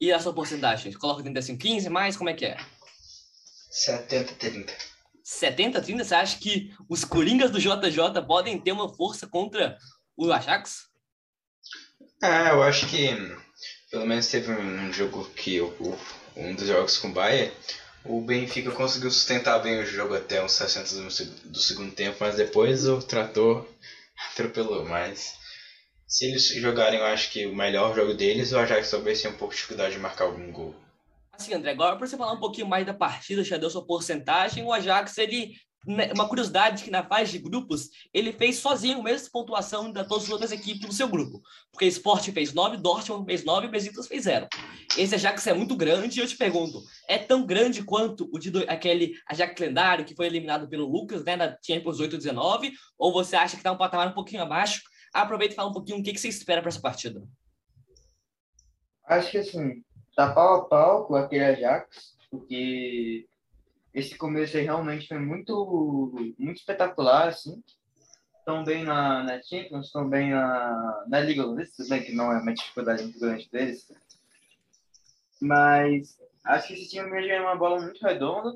E 0.00 0.12
a 0.12 0.18
sua 0.18 0.32
porcentagem? 0.32 0.92
Coloca 0.94 1.22
85-15 1.22 1.90
mais? 1.90 2.16
Como 2.16 2.30
é 2.30 2.34
que 2.34 2.46
é? 2.46 2.56
70-30. 3.70 4.70
70-30? 5.24 6.04
Você 6.04 6.14
acha 6.14 6.38
que 6.38 6.74
os 6.88 7.04
Coringas 7.04 7.50
do 7.50 7.58
JJ 7.58 8.22
podem 8.26 8.58
ter 8.58 8.72
uma 8.72 8.88
força 8.88 9.26
contra 9.26 9.76
o 10.16 10.32
Ajax? 10.32 10.88
É, 12.22 12.50
eu 12.50 12.62
acho 12.62 12.88
que 12.88 13.08
pelo 13.90 14.06
menos 14.06 14.26
teve 14.26 14.50
um 14.50 14.92
jogo 14.92 15.24
que 15.36 15.60
o, 15.60 15.98
um 16.36 16.54
dos 16.54 16.66
jogos 16.66 16.98
com 16.98 17.08
o 17.08 17.12
Bayern, 17.12 17.52
o 18.04 18.20
Benfica 18.20 18.70
conseguiu 18.72 19.10
sustentar 19.10 19.60
bem 19.60 19.80
o 19.80 19.86
jogo 19.86 20.14
até 20.14 20.44
uns 20.44 20.52
60 20.52 21.44
do 21.44 21.58
segundo 21.58 21.94
tempo, 21.94 22.16
mas 22.20 22.36
depois 22.36 22.86
o 22.88 23.00
trator 23.00 23.66
atropelou. 24.32 24.84
Mas 24.84 25.38
se 26.06 26.26
eles 26.26 26.46
jogarem, 26.48 27.00
eu 27.00 27.06
acho 27.06 27.30
que 27.30 27.46
o 27.46 27.54
melhor 27.54 27.94
jogo 27.94 28.14
deles, 28.14 28.52
o 28.52 28.58
Ajax 28.58 28.90
talvez 28.90 29.20
tenha 29.20 29.34
um 29.34 29.36
pouco 29.36 29.54
de 29.54 29.56
dificuldade 29.56 29.94
de 29.94 30.00
marcar 30.00 30.24
algum 30.24 30.52
gol. 30.52 30.74
Assim, 31.32 31.54
André, 31.54 31.72
agora 31.72 31.96
para 31.96 32.06
você 32.06 32.16
falar 32.16 32.32
um 32.32 32.40
pouquinho 32.40 32.68
mais 32.68 32.86
da 32.86 32.94
partida, 32.94 33.42
já 33.42 33.56
deu 33.56 33.68
sua 33.68 33.84
porcentagem, 33.84 34.64
o 34.64 34.72
Ajax, 34.72 35.18
ele, 35.18 35.54
né, 35.84 36.12
uma 36.14 36.28
curiosidade 36.28 36.84
que 36.84 36.90
na 36.90 37.02
fase 37.02 37.32
de 37.32 37.38
grupos, 37.38 37.88
ele 38.12 38.32
fez 38.32 38.58
sozinho 38.58 39.00
a 39.00 39.02
mesma 39.02 39.28
pontuação 39.32 39.90
da 39.90 40.04
todas 40.04 40.24
as 40.24 40.30
outras 40.30 40.52
equipes 40.52 40.86
do 40.86 40.94
seu 40.94 41.08
grupo. 41.08 41.42
Porque 41.72 41.86
Sport 41.86 42.30
fez 42.30 42.52
9, 42.52 42.76
Dortmund 42.76 43.24
fez 43.24 43.44
9 43.44 43.66
e 43.66 43.70
Besiktas 43.70 44.06
fez 44.06 44.24
0. 44.24 44.46
Esse 44.96 45.16
Ajax 45.16 45.44
é 45.48 45.54
muito 45.54 45.74
grande 45.74 46.20
e 46.20 46.22
eu 46.22 46.28
te 46.28 46.36
pergunto, 46.36 46.80
é 47.08 47.18
tão 47.18 47.44
grande 47.44 47.82
quanto 47.82 48.30
o 48.32 48.38
de 48.38 48.52
do, 48.52 48.60
aquele 48.68 49.14
Ajax 49.28 49.60
lendário 49.60 50.04
que 50.04 50.14
foi 50.14 50.26
eliminado 50.26 50.68
pelo 50.68 50.86
Lucas, 50.86 51.24
né, 51.24 51.34
na 51.34 51.56
Champions 51.66 51.98
8-19, 51.98 52.70
ou 52.96 53.12
você 53.12 53.34
acha 53.34 53.56
que 53.56 53.60
está 53.60 53.72
um 53.72 53.78
patamar 53.78 54.08
um 54.08 54.14
pouquinho 54.14 54.42
abaixo 54.42 54.82
Aproveita 55.14 55.54
e 55.54 55.56
fala 55.56 55.70
um 55.70 55.72
pouquinho 55.72 56.00
o 56.00 56.02
que, 56.02 56.12
que 56.12 56.18
você 56.18 56.28
espera 56.28 56.60
para 56.60 56.68
essa 56.68 56.80
partida. 56.80 57.22
Acho 59.04 59.30
que 59.30 59.38
assim, 59.38 59.84
tá 60.16 60.32
pau 60.32 60.56
a 60.56 60.64
pau 60.64 61.06
com 61.06 61.14
aquele 61.14 61.44
Ajax, 61.44 62.16
porque 62.30 63.28
esse 63.92 64.16
começo 64.16 64.56
aí 64.56 64.64
realmente 64.64 65.06
foi 65.06 65.18
muito, 65.18 66.12
muito 66.36 66.58
espetacular, 66.58 67.28
assim. 67.28 67.62
Estão 68.38 68.64
bem 68.64 68.82
na, 68.82 69.22
na 69.22 69.40
Champions, 69.40 69.86
estão 69.86 70.08
bem 70.08 70.30
na, 70.30 71.04
na 71.06 71.20
Liga 71.20 71.44
Holandesa, 71.44 71.72
tudo 71.76 71.88
bem 71.88 72.02
que 72.02 72.12
não 72.12 72.32
é 72.32 72.40
uma 72.40 72.52
dificuldade 72.52 73.04
muito 73.04 73.20
grande 73.20 73.48
deles. 73.50 73.86
Mas 75.40 76.18
acho 76.44 76.68
que 76.68 76.74
esse 76.74 76.90
time 76.90 77.08
mesmo 77.08 77.32
é 77.32 77.40
uma 77.40 77.56
bola 77.56 77.80
muito 77.80 78.04
redonda. 78.04 78.52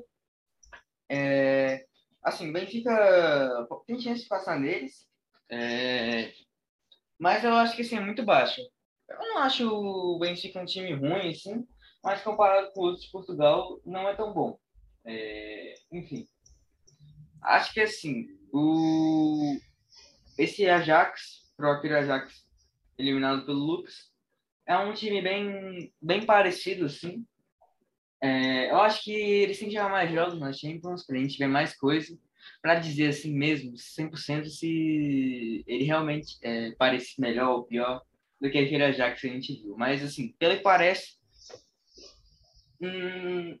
É, 1.07 1.85
assim, 2.21 2.49
o 2.49 2.53
Benfica 2.53 3.67
tem 3.87 3.99
chance 3.99 4.23
de 4.23 4.27
passar 4.27 4.59
neles. 4.59 5.07
É, 5.49 6.28
mas 7.19 7.43
eu 7.43 7.53
acho 7.53 7.75
que 7.75 7.81
assim, 7.81 7.97
é 7.97 7.99
muito 7.99 8.23
baixo. 8.23 8.61
Eu 9.07 9.17
não 9.17 9.39
acho 9.39 9.67
o 9.67 10.17
Benfica 10.19 10.61
um 10.61 10.65
time 10.65 10.93
ruim, 10.93 11.29
assim, 11.29 11.67
mas 12.03 12.21
comparado 12.21 12.71
com 12.71 12.81
outros 12.81 13.05
de 13.05 13.11
Portugal, 13.11 13.81
não 13.85 14.07
é 14.07 14.15
tão 14.15 14.33
bom. 14.33 14.57
É, 15.03 15.73
enfim. 15.91 16.27
Acho 17.41 17.73
que 17.73 17.81
assim, 17.81 18.27
o, 18.53 19.57
esse 20.37 20.67
Ajax, 20.67 21.51
próprio 21.57 21.97
Ajax, 21.97 22.47
eliminado 22.97 23.45
pelo 23.45 23.59
Lucas, 23.59 24.11
é 24.65 24.77
um 24.77 24.93
time 24.93 25.21
bem, 25.21 25.93
bem 26.01 26.25
parecido, 26.25 26.85
assim. 26.85 27.25
É, 28.21 28.71
eu 28.71 28.77
acho 28.77 29.03
que 29.03 29.11
eles 29.11 29.57
têm 29.57 29.69
que 29.69 29.73
jogar 29.73 29.89
mais 29.89 30.11
jogos 30.11 30.39
na 30.39 30.53
Champions, 30.53 31.05
pra 31.05 31.17
gente 31.17 31.37
ver 31.37 31.47
mais 31.47 31.75
coisa 31.75 32.17
para 32.61 32.75
dizer 32.75 33.07
assim 33.07 33.33
mesmo, 33.33 33.73
100% 33.73 34.45
se 34.45 35.63
ele 35.67 35.83
realmente 35.83 36.37
é, 36.41 36.71
parece 36.71 37.19
melhor 37.19 37.49
ou 37.51 37.63
pior 37.63 38.01
do 38.39 38.49
que 38.49 38.57
aquele 38.57 38.83
Ajax 38.83 39.21
que 39.21 39.27
a 39.27 39.31
gente 39.31 39.61
viu. 39.61 39.75
Mas, 39.77 40.03
assim, 40.03 40.33
pelo 40.39 40.55
que 40.55 40.63
parece, 40.63 41.17
hum, 42.81 43.59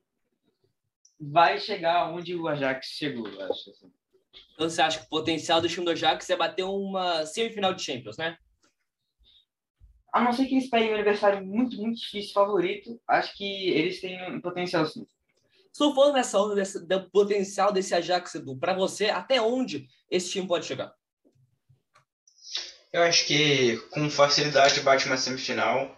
vai 1.19 1.59
chegar 1.59 2.11
onde 2.11 2.35
o 2.35 2.47
Ajax 2.47 2.87
chegou, 2.87 3.27
eu 3.27 3.41
acho. 3.51 3.69
Assim. 3.69 3.91
Então, 4.53 4.69
você 4.69 4.81
acha 4.81 4.99
que 4.99 5.05
o 5.05 5.09
potencial 5.09 5.61
do 5.61 5.67
time 5.67 5.85
do 5.85 5.91
Ajax 5.91 6.29
é 6.29 6.35
bater 6.35 6.63
uma 6.63 7.25
semifinal 7.25 7.73
de 7.73 7.83
Champions, 7.83 8.17
né? 8.17 8.37
A 10.13 10.23
não 10.23 10.33
ser 10.33 10.47
que 10.47 10.55
eles 10.55 10.69
peguem 10.69 10.91
um 10.91 10.95
adversário 10.95 11.45
muito, 11.45 11.77
muito 11.77 11.99
difícil, 11.99 12.33
favorito, 12.33 12.99
acho 13.07 13.35
que 13.37 13.69
eles 13.69 14.01
têm 14.01 14.31
um 14.31 14.41
potencial 14.41 14.85
sim. 14.85 15.05
Surfando 15.71 16.13
nessa 16.13 16.39
onda 16.39 16.55
desse, 16.55 16.85
do 16.85 17.09
potencial 17.09 17.71
desse 17.71 17.93
Ajax, 17.93 18.35
Edu, 18.35 18.57
para 18.57 18.73
você, 18.73 19.05
até 19.05 19.41
onde 19.41 19.87
esse 20.09 20.29
time 20.29 20.47
pode 20.47 20.65
chegar? 20.65 20.93
Eu 22.91 23.03
acho 23.03 23.25
que 23.25 23.77
com 23.91 24.09
facilidade 24.09 24.81
bate 24.81 25.05
uma 25.05 25.17
semifinal. 25.17 25.95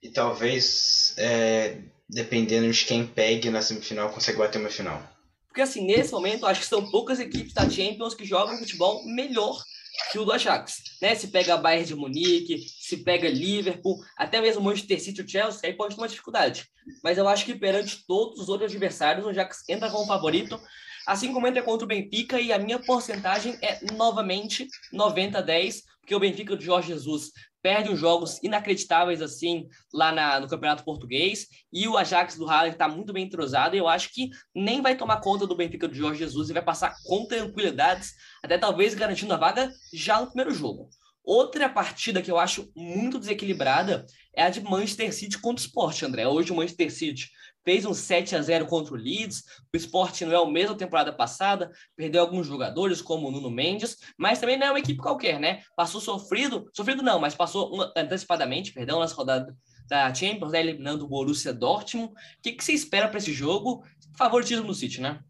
E 0.00 0.10
talvez, 0.10 1.14
é, 1.18 1.82
dependendo 2.08 2.70
de 2.70 2.84
quem 2.84 3.04
pegue 3.04 3.50
na 3.50 3.60
semifinal, 3.60 4.10
consiga 4.10 4.38
bater 4.38 4.60
uma 4.60 4.70
final. 4.70 5.02
Porque, 5.48 5.60
assim, 5.60 5.84
nesse 5.84 6.12
momento, 6.12 6.46
acho 6.46 6.60
que 6.60 6.66
são 6.66 6.88
poucas 6.88 7.18
equipes 7.18 7.52
da 7.52 7.68
Champions 7.68 8.14
que 8.14 8.24
jogam 8.24 8.56
futebol 8.58 9.04
melhor 9.06 9.60
que 10.10 10.18
o 10.18 10.24
do 10.24 10.32
Ajax. 10.32 10.82
Né? 11.00 11.14
Se 11.14 11.28
pega 11.28 11.54
a 11.54 11.56
Bayern 11.56 11.86
de 11.86 11.94
Munique, 11.94 12.58
se 12.58 12.98
pega 12.98 13.28
Liverpool, 13.28 13.98
até 14.16 14.40
mesmo 14.40 14.60
o 14.60 14.64
Manchester 14.64 15.00
City 15.00 15.22
o 15.22 15.28
Chelsea, 15.28 15.60
aí 15.64 15.72
pode 15.72 15.94
ter 15.94 16.00
uma 16.00 16.08
dificuldade. 16.08 16.66
Mas 17.02 17.18
eu 17.18 17.28
acho 17.28 17.44
que 17.44 17.54
perante 17.54 18.06
todos 18.06 18.40
os 18.40 18.48
outros 18.48 18.70
adversários, 18.70 19.24
o 19.24 19.28
Ajax 19.28 19.64
entra 19.68 19.90
como 19.90 20.06
favorito, 20.06 20.60
assim 21.06 21.32
como 21.32 21.46
entra 21.46 21.62
contra 21.62 21.84
o 21.84 21.88
Benfica, 21.88 22.40
e 22.40 22.52
a 22.52 22.58
minha 22.58 22.78
porcentagem 22.78 23.58
é 23.62 23.78
novamente 23.92 24.68
90-10, 24.92 25.82
porque 26.08 26.14
o 26.14 26.20
Benfica 26.20 26.56
do 26.56 26.64
Jorge 26.64 26.88
Jesus 26.88 27.32
perde 27.60 27.90
uns 27.90 27.98
jogos 27.98 28.42
inacreditáveis 28.42 29.20
assim 29.20 29.68
lá 29.92 30.10
na, 30.10 30.40
no 30.40 30.48
Campeonato 30.48 30.82
Português 30.82 31.48
e 31.70 31.86
o 31.86 31.98
Ajax 31.98 32.34
do 32.36 32.48
Haaland 32.48 32.72
está 32.72 32.88
muito 32.88 33.12
bem 33.12 33.26
entrosado 33.26 33.76
e 33.76 33.78
eu 33.78 33.86
acho 33.86 34.14
que 34.14 34.30
nem 34.54 34.80
vai 34.80 34.96
tomar 34.96 35.20
conta 35.20 35.46
do 35.46 35.54
Benfica 35.54 35.86
do 35.86 35.94
Jorge 35.94 36.20
Jesus 36.20 36.48
e 36.48 36.54
vai 36.54 36.62
passar 36.62 36.94
com 37.04 37.26
tranquilidades, 37.26 38.14
até 38.42 38.56
talvez 38.56 38.94
garantindo 38.94 39.34
a 39.34 39.36
vaga 39.36 39.70
já 39.92 40.18
no 40.18 40.28
primeiro 40.28 40.50
jogo. 40.50 40.88
Outra 41.22 41.68
partida 41.68 42.22
que 42.22 42.30
eu 42.30 42.38
acho 42.38 42.72
muito 42.74 43.18
desequilibrada 43.18 44.06
é 44.34 44.44
a 44.44 44.48
de 44.48 44.62
Manchester 44.62 45.12
City 45.12 45.38
contra 45.38 45.62
o 45.62 45.66
Sport, 45.66 46.04
André. 46.04 46.26
Hoje 46.26 46.52
o 46.52 46.56
Manchester 46.56 46.90
City 46.90 47.28
fez 47.68 47.84
um 47.84 47.92
7 47.92 48.34
a 48.34 48.40
0 48.40 48.64
contra 48.64 48.94
o 48.94 48.96
Leeds. 48.96 49.44
O 49.74 49.76
Sport 49.76 50.22
não 50.22 50.32
é 50.32 50.40
o 50.40 50.50
mesmo 50.50 50.74
temporada 50.74 51.12
passada, 51.12 51.70
perdeu 51.94 52.22
alguns 52.22 52.46
jogadores, 52.46 53.02
como 53.02 53.28
o 53.28 53.30
Nuno 53.30 53.50
Mendes, 53.50 53.98
mas 54.16 54.40
também 54.40 54.56
não 54.56 54.68
é 54.68 54.70
uma 54.70 54.78
equipe 54.78 54.98
qualquer, 54.98 55.38
né? 55.38 55.62
Passou 55.76 56.00
sofrido, 56.00 56.70
sofrido 56.72 57.02
não, 57.02 57.20
mas 57.20 57.34
passou 57.34 57.92
antecipadamente, 57.94 58.72
perdão, 58.72 59.00
nas 59.00 59.12
rodadas 59.12 59.54
da 59.86 60.14
Champions, 60.14 60.52
né, 60.52 60.60
eliminando 60.60 61.04
o 61.04 61.08
Borussia 61.08 61.52
Dortmund. 61.52 62.10
O 62.10 62.16
que, 62.42 62.52
que 62.52 62.64
você 62.64 62.72
espera 62.72 63.06
para 63.06 63.18
esse 63.18 63.34
jogo? 63.34 63.84
Favoritismo 64.16 64.66
do 64.66 64.74
City, 64.74 65.02
né? 65.02 65.22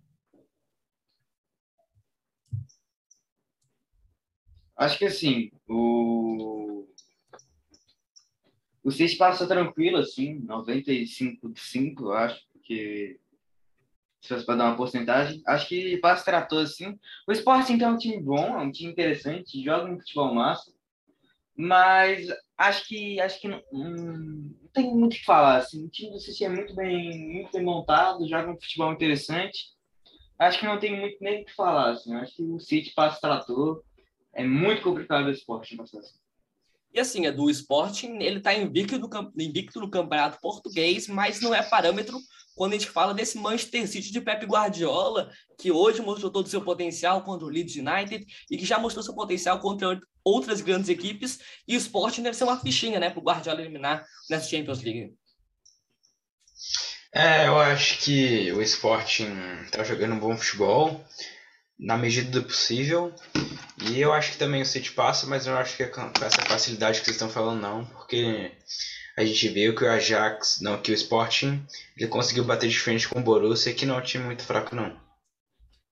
Acho 4.77 4.97
que 4.97 5.07
assim, 5.07 5.51
o 5.69 6.68
o 8.89 8.91
City 8.91 9.17
passa 9.17 9.47
tranquilo, 9.47 9.99
assim, 9.99 10.39
95 10.41 11.51
de 11.51 11.61
5, 11.61 12.05
eu 12.05 12.13
acho, 12.15 12.41
porque 12.53 13.21
se 14.21 14.29
fosse 14.29 14.47
para 14.47 14.57
dar 14.57 14.65
uma 14.65 14.77
porcentagem, 14.77 15.43
acho 15.47 15.69
que 15.69 15.99
passa 15.99 16.25
tratou 16.25 16.61
assim. 16.61 16.99
O 17.27 17.33
Sporting 17.33 17.75
então, 17.75 17.91
é 17.91 17.93
um 17.93 17.99
time 17.99 18.23
bom, 18.23 18.59
é 18.59 18.63
um 18.63 18.73
time 18.73 18.91
interessante, 18.91 19.63
joga 19.63 19.93
um 19.93 19.99
futebol 19.99 20.35
massa, 20.35 20.73
mas 21.55 22.29
acho 22.57 22.89
que 22.89 23.21
acho 23.21 23.39
que 23.41 23.49
não, 23.49 23.63
hum, 23.73 24.55
não 24.63 24.69
tem 24.73 24.95
muito 24.95 25.13
o 25.13 25.17
que 25.17 25.25
falar. 25.25 25.59
Assim, 25.59 25.85
o 25.85 25.91
time 25.91 26.13
do 26.13 26.19
City 26.19 26.45
é 26.45 26.49
muito 26.49 26.75
bem, 26.75 27.33
muito 27.35 27.53
bem 27.53 27.63
montado, 27.63 28.27
joga 28.27 28.51
um 28.51 28.59
futebol 28.59 28.93
interessante. 28.93 29.77
Acho 30.39 30.61
que 30.61 30.67
não 30.67 30.79
tem 30.79 30.99
muito 30.99 31.19
nem 31.21 31.43
o 31.43 31.45
que 31.45 31.55
falar. 31.55 31.91
Assim, 31.91 32.15
acho 32.15 32.37
que 32.37 32.43
o 32.43 32.59
City 32.59 32.95
passa 32.95 33.21
trator. 33.21 33.83
É 34.33 34.45
muito 34.45 34.81
complicado 34.83 35.27
o 35.27 35.31
Sporting 35.31 35.77
passar 35.77 35.99
assim. 35.99 36.19
Assim, 36.99 37.27
é 37.27 37.33
do 37.33 37.51
Sporting, 37.51 38.19
ele 38.21 38.39
está 38.39 38.55
invicto, 38.55 39.01
invicto 39.37 39.81
no 39.81 39.91
campeonato 39.91 40.41
português, 40.41 41.07
mas 41.07 41.41
não 41.41 41.55
é 41.55 41.63
parâmetro 41.63 42.19
quando 42.55 42.73
a 42.73 42.77
gente 42.77 42.91
fala 42.91 43.15
desse 43.15 43.39
Manchester 43.39 43.89
City 43.89 44.11
de 44.11 44.21
Pep 44.21 44.45
Guardiola, 44.45 45.31
que 45.59 45.71
hoje 45.71 46.03
mostrou 46.03 46.31
todo 46.31 46.47
o 46.47 46.49
seu 46.49 46.61
potencial 46.61 47.23
contra 47.23 47.47
o 47.47 47.49
Leeds 47.49 47.77
United 47.77 48.27
e 48.51 48.57
que 48.57 48.67
já 48.67 48.79
mostrou 48.79 49.03
seu 49.03 49.15
potencial 49.15 49.61
contra 49.61 49.99
outras 50.25 50.61
grandes 50.61 50.89
equipes. 50.89 51.39
E 51.67 51.77
o 51.77 51.79
Sporting 51.79 52.23
deve 52.23 52.37
ser 52.37 52.45
uma 52.45 52.61
fichinha, 52.61 52.99
né, 52.99 53.11
para 53.11 53.23
Guardiola 53.23 53.61
eliminar 53.61 54.05
nessa 54.29 54.49
Champions 54.49 54.83
League. 54.83 55.15
É, 57.15 57.47
eu 57.47 57.59
acho 57.59 58.01
que 58.01 58.53
o 58.53 58.61
Sporting 58.61 59.33
está 59.65 59.83
jogando 59.85 60.15
um 60.15 60.19
bom 60.19 60.37
futebol 60.37 61.03
na 61.79 61.97
medida 61.97 62.31
do 62.31 62.43
possível. 62.43 63.15
E 63.91 64.01
eu 64.01 64.13
acho 64.13 64.33
que 64.33 64.39
também 64.39 64.63
o 64.63 64.67
City 64.67 64.93
passa, 64.93 65.27
mas 65.27 65.47
eu 65.47 65.57
acho 65.57 65.77
que 65.77 65.85
é 65.85 65.87
com 65.87 66.11
essa 66.21 66.43
facilidade 66.43 66.99
que 66.99 67.05
vocês 67.05 67.17
estão 67.17 67.31
falando 67.31 67.61
não, 67.61 67.85
porque 67.85 68.53
a 69.17 69.25
gente 69.25 69.49
viu 69.49 69.75
que 69.75 69.85
o 69.85 69.91
Ajax, 69.91 70.61
não, 70.61 70.81
que 70.81 70.91
o 70.91 70.95
Sporting, 70.95 71.65
ele 71.97 72.09
conseguiu 72.09 72.45
bater 72.45 72.69
de 72.69 72.79
frente 72.79 73.09
com 73.09 73.21
o 73.21 73.23
Borussia, 73.23 73.73
que 73.73 73.87
não 73.87 73.97
é 73.97 73.99
um 73.99 74.05
time 74.05 74.25
muito 74.25 74.43
fraco 74.43 74.75
não. 74.75 75.08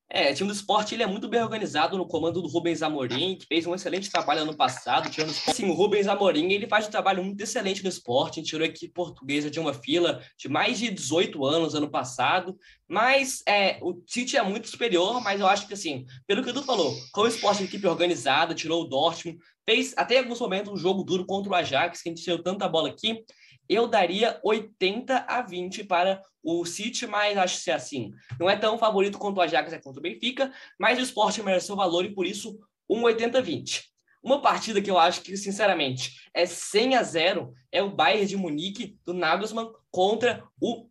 É, 0.08 0.30
o 0.30 0.34
time 0.34 0.48
do 0.48 0.54
esporte 0.54 0.94
ele 0.94 1.02
é 1.02 1.06
muito 1.06 1.28
bem 1.28 1.42
organizado 1.42 1.98
no 1.98 2.06
comando 2.06 2.40
do 2.40 2.46
Rubens 2.46 2.80
Amorim, 2.80 3.36
que 3.36 3.46
fez 3.46 3.66
um 3.66 3.74
excelente 3.74 4.10
trabalho 4.10 4.42
ano 4.42 4.56
passado. 4.56 5.10
Tirando... 5.10 5.32
Sim, 5.32 5.68
o 5.68 5.72
Rubens 5.72 6.06
Amorim 6.06 6.52
ele 6.52 6.68
faz 6.68 6.86
um 6.86 6.90
trabalho 6.90 7.24
muito 7.24 7.40
excelente 7.40 7.82
no 7.82 7.88
esporte, 7.88 8.42
tirou 8.42 8.64
a 8.64 8.68
equipe 8.68 8.94
portuguesa 8.94 9.50
de 9.50 9.58
uma 9.58 9.74
fila 9.74 10.22
de 10.38 10.48
mais 10.48 10.78
de 10.78 10.90
18 10.90 11.44
anos 11.44 11.74
ano 11.74 11.90
passado. 11.90 12.56
Mas 12.88 13.42
é, 13.48 13.80
o 13.82 14.00
City 14.06 14.36
é 14.36 14.42
muito 14.42 14.68
superior, 14.68 15.20
mas 15.20 15.40
eu 15.40 15.46
acho 15.48 15.66
que, 15.66 15.74
assim, 15.74 16.06
pelo 16.24 16.40
que 16.40 16.48
o 16.48 16.52
Edu 16.52 16.62
falou, 16.62 16.94
como 17.12 17.26
o 17.26 17.30
esporte 17.30 17.64
equipe 17.64 17.86
organizada, 17.86 18.54
tirou 18.54 18.82
o 18.82 18.88
Dortmund, 18.88 19.40
fez 19.68 19.92
até 19.96 20.18
alguns 20.18 20.38
momentos 20.38 20.72
um 20.72 20.76
jogo 20.76 21.02
duro 21.02 21.26
contra 21.26 21.50
o 21.50 21.54
Ajax, 21.54 22.00
que 22.00 22.08
a 22.08 22.12
gente 22.12 22.22
tirou 22.22 22.40
tanta 22.40 22.68
bola 22.68 22.90
aqui 22.90 23.24
eu 23.68 23.86
daria 23.86 24.40
80 24.42 25.26
a 25.28 25.42
20 25.42 25.84
para 25.84 26.22
o 26.42 26.64
City, 26.64 27.06
mas 27.06 27.36
acho 27.36 27.62
que 27.64 27.70
é 27.70 27.74
assim. 27.74 28.12
Não 28.38 28.48
é 28.48 28.56
tão 28.56 28.78
favorito 28.78 29.18
quanto 29.18 29.38
o 29.38 29.40
Ajax 29.40 29.72
é 29.72 29.80
contra 29.80 29.98
o 29.98 30.02
Benfica, 30.02 30.52
mas 30.78 30.98
o 30.98 31.02
esporte 31.02 31.42
merece 31.42 31.72
o 31.72 31.76
valor 31.76 32.04
e 32.04 32.14
por 32.14 32.24
isso 32.26 32.58
um 32.88 33.02
80 33.02 33.38
a 33.38 33.40
20. 33.40 33.84
Uma 34.22 34.40
partida 34.40 34.80
que 34.80 34.90
eu 34.90 34.98
acho 34.98 35.22
que, 35.22 35.36
sinceramente, 35.36 36.16
é 36.34 36.46
100 36.46 36.96
a 36.96 37.02
0 37.02 37.54
é 37.70 37.82
o 37.82 37.90
Bayern 37.90 38.26
de 38.26 38.36
Munique 38.36 38.98
do 39.04 39.14
Nagelsmann 39.14 39.70
contra 39.90 40.44
o 40.60 40.88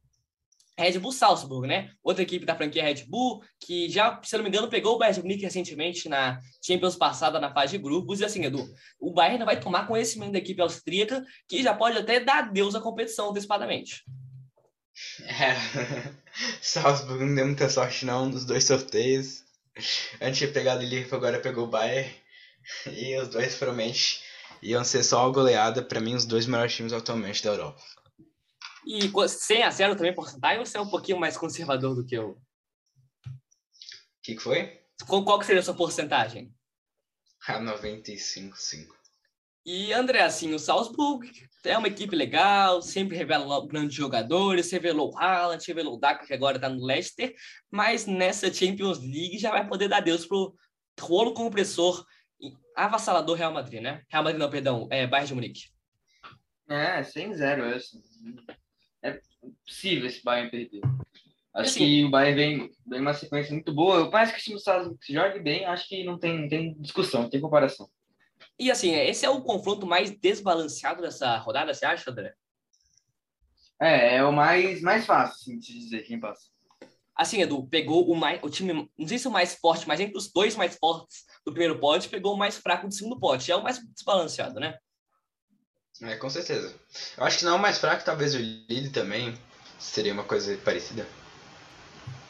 Red 0.77 0.99
Bull 0.99 1.11
Salzburg, 1.11 1.67
né? 1.67 1.91
Outra 2.03 2.21
equipe 2.21 2.45
da 2.45 2.55
franquia 2.55 2.83
Red 2.83 3.05
Bull, 3.07 3.41
que 3.59 3.89
já, 3.89 4.19
se 4.23 4.35
não 4.35 4.43
me 4.43 4.49
engano, 4.49 4.69
pegou 4.69 4.95
o 4.95 4.97
Bayern 4.97 5.21
de 5.21 5.23
Munique 5.23 5.43
recentemente 5.45 6.09
na 6.09 6.39
Champions 6.61 6.95
passada 6.97 7.39
na 7.39 7.53
fase 7.53 7.77
de 7.77 7.83
grupos. 7.83 8.19
E 8.19 8.25
assim, 8.25 8.43
Edu, 8.43 8.67
o 8.99 9.13
Bayern 9.13 9.45
vai 9.45 9.59
tomar 9.59 9.87
conhecimento 9.87 10.33
da 10.33 10.39
equipe 10.39 10.61
austríaca, 10.61 11.23
que 11.47 11.63
já 11.63 11.73
pode 11.73 11.97
até 11.97 12.19
dar 12.19 12.45
adeus 12.45 12.75
à 12.75 12.81
competição 12.81 13.29
antecipadamente. 13.29 14.03
É, 15.23 15.55
Salzburg 16.61 17.23
não 17.23 17.35
deu 17.35 17.45
muita 17.45 17.69
sorte 17.69 18.05
não 18.05 18.27
nos 18.27 18.45
dois 18.45 18.65
sorteios. 18.65 19.43
Antes 20.21 20.39
de 20.39 20.47
pegar 20.47 20.77
o 20.77 20.81
Liverpool, 20.81 21.17
agora 21.17 21.39
pegou 21.39 21.65
o 21.65 21.69
Bayern. 21.69 22.09
E 22.87 23.15
os 23.17 23.29
dois 23.29 23.55
provavelmente 23.55 24.21
iam 24.61 24.83
ser 24.83 25.03
só 25.03 25.23
uma 25.23 25.33
goleada. 25.33 25.81
Para 25.81 25.99
mim, 25.99 26.15
os 26.15 26.25
dois 26.25 26.45
melhores 26.45 26.75
times 26.75 26.93
atualmente 26.93 27.43
da 27.43 27.51
Europa. 27.51 27.81
E 28.85 29.09
100 29.27 29.63
a 29.63 29.69
0 29.69 29.95
também 29.95 30.13
porcentagem 30.13 30.59
ou 30.59 30.65
você 30.65 30.77
é 30.77 30.81
um 30.81 30.89
pouquinho 30.89 31.19
mais 31.19 31.37
conservador 31.37 31.95
do 31.95 32.05
que 32.05 32.15
eu? 32.15 32.31
O 32.31 32.41
que, 34.21 34.35
que 34.35 34.41
foi? 34.41 34.81
Qual 35.07 35.39
que 35.39 35.45
seria 35.45 35.61
a 35.61 35.63
sua 35.63 35.73
porcentagem? 35.73 36.53
A 37.47 37.59
95, 37.59 38.57
5. 38.57 38.95
E 39.65 39.91
André, 39.91 40.21
assim, 40.21 40.53
o 40.53 40.59
Salzburg 40.59 41.27
é 41.63 41.75
uma 41.75 41.87
equipe 41.87 42.15
legal, 42.15 42.83
sempre 42.83 43.17
revela 43.17 43.65
grandes 43.67 43.95
jogadores, 43.95 44.71
revelou 44.71 45.11
o 45.11 45.17
Haaland, 45.17 45.65
revelou 45.65 45.95
o 45.95 45.99
Daka, 45.99 46.25
que 46.25 46.33
agora 46.33 46.57
está 46.57 46.69
no 46.69 46.85
Leicester, 46.85 47.33
mas 47.71 48.05
nessa 48.05 48.53
Champions 48.53 48.99
League 48.99 49.39
já 49.39 49.49
vai 49.49 49.67
poder 49.67 49.87
dar 49.87 50.01
Deus 50.01 50.25
pro 50.25 50.55
rolo 50.99 51.33
compressor 51.33 52.05
avassalador 52.75 53.37
Real 53.37 53.53
Madrid, 53.53 53.81
né? 53.81 54.03
Real 54.09 54.23
Madrid 54.23 54.39
não, 54.39 54.49
perdão, 54.49 54.87
é 54.91 55.07
Bayern 55.07 55.27
de 55.29 55.33
Munique. 55.33 55.61
É, 56.69 57.01
100-0 57.01 57.75
essa 57.75 57.97
é 59.05 59.21
possível 59.65 60.07
esse 60.07 60.23
Bayern 60.23 60.49
perder. 60.49 60.81
Acho 61.53 61.69
assim, 61.69 61.79
que 61.79 62.03
o 62.03 62.09
Bayern 62.09 62.35
vem, 62.35 62.71
vem 62.85 62.99
uma 62.99 63.13
sequência 63.13 63.53
muito 63.53 63.73
boa. 63.73 64.09
Parece 64.09 64.33
que 64.33 64.39
o 64.39 64.43
time 64.43 64.59
se 64.59 65.13
jogue 65.13 65.39
bem, 65.39 65.65
acho 65.65 65.87
que 65.87 66.03
não 66.03 66.17
tem, 66.17 66.49
tem 66.49 66.73
discussão, 66.79 67.23
não 67.23 67.29
tem 67.29 67.39
comparação. 67.39 67.89
E 68.59 68.69
assim, 68.71 68.93
esse 68.93 69.25
é 69.25 69.29
o 69.29 69.41
confronto 69.41 69.85
mais 69.85 70.11
desbalanceado 70.11 71.01
dessa 71.01 71.37
rodada, 71.37 71.73
você 71.73 71.85
acha, 71.85 72.09
André? 72.09 72.33
É, 73.81 74.17
é 74.17 74.23
o 74.23 74.31
mais, 74.31 74.81
mais 74.81 75.05
fácil, 75.05 75.35
assim, 75.35 75.59
de 75.59 75.79
dizer 75.79 76.03
quem 76.03 76.19
passa. 76.19 76.49
Assim, 77.15 77.41
Edu, 77.41 77.65
pegou 77.67 78.09
o, 78.09 78.15
mais, 78.15 78.41
o 78.43 78.49
time, 78.49 78.89
não 78.97 79.07
sei 79.07 79.17
se 79.17 79.27
o 79.27 79.31
mais 79.31 79.55
forte, 79.55 79.87
mas 79.87 79.99
entre 79.99 80.17
os 80.17 80.31
dois 80.31 80.55
mais 80.55 80.75
fortes 80.75 81.23
do 81.45 81.51
primeiro 81.51 81.79
pote, 81.79 82.09
pegou 82.09 82.33
o 82.33 82.37
mais 82.37 82.57
fraco 82.57 82.87
do 82.87 82.93
segundo 82.93 83.19
pote. 83.19 83.51
É 83.51 83.55
o 83.55 83.63
mais 83.63 83.79
desbalanceado, 83.93 84.59
né? 84.59 84.77
É, 86.01 86.15
com 86.17 86.29
certeza. 86.29 86.73
Eu 87.17 87.23
acho 87.23 87.39
que 87.39 87.45
não 87.45 87.53
é 87.53 87.55
o 87.55 87.61
mais 87.61 87.77
fraco, 87.77 88.03
talvez 88.03 88.35
o 88.35 88.37
Lille 88.37 88.89
também 88.89 89.37
seria 89.79 90.13
uma 90.13 90.23
coisa 90.23 90.57
parecida. 90.57 91.07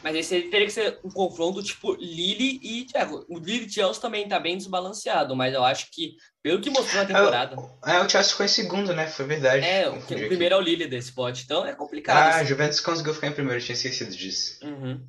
Mas 0.02 0.14
esse 0.14 0.42
teria 0.42 0.66
que 0.66 0.72
ser 0.72 1.00
um 1.02 1.10
confronto 1.10 1.60
tipo 1.60 1.94
Lille 1.94 2.60
e 2.62 2.84
Thiago. 2.84 3.26
O 3.28 3.40
Lille 3.40 3.66
e 3.66 3.70
Chelsea 3.70 4.00
também 4.00 4.28
tá 4.28 4.38
bem 4.38 4.56
desbalanceado, 4.56 5.34
mas 5.34 5.52
eu 5.52 5.64
acho 5.64 5.90
que, 5.90 6.14
pelo 6.40 6.60
que 6.60 6.70
mostrou 6.70 7.02
na 7.02 7.08
temporada. 7.08 7.56
É, 7.84 7.98
o 7.98 8.08
Chelsea 8.08 8.30
ficou 8.30 8.46
em 8.46 8.48
segundo, 8.48 8.94
né? 8.94 9.08
Foi 9.08 9.26
verdade. 9.26 9.66
É, 9.66 9.88
o, 9.88 10.00
primeiro 10.00 10.54
é 10.54 10.58
o 10.58 10.60
Lille 10.60 10.86
desse 10.86 11.12
pote, 11.12 11.42
então 11.44 11.66
é 11.66 11.74
complicado. 11.74 12.18
Ah, 12.18 12.24
a 12.24 12.36
assim. 12.36 12.46
Juventus 12.46 12.78
conseguiu 12.78 13.14
ficar 13.14 13.26
em 13.26 13.32
primeiro, 13.32 13.58
eu 13.58 13.64
tinha 13.64 13.74
esquecido 13.74 14.14
disso. 14.14 14.64
Uhum. 14.64 15.04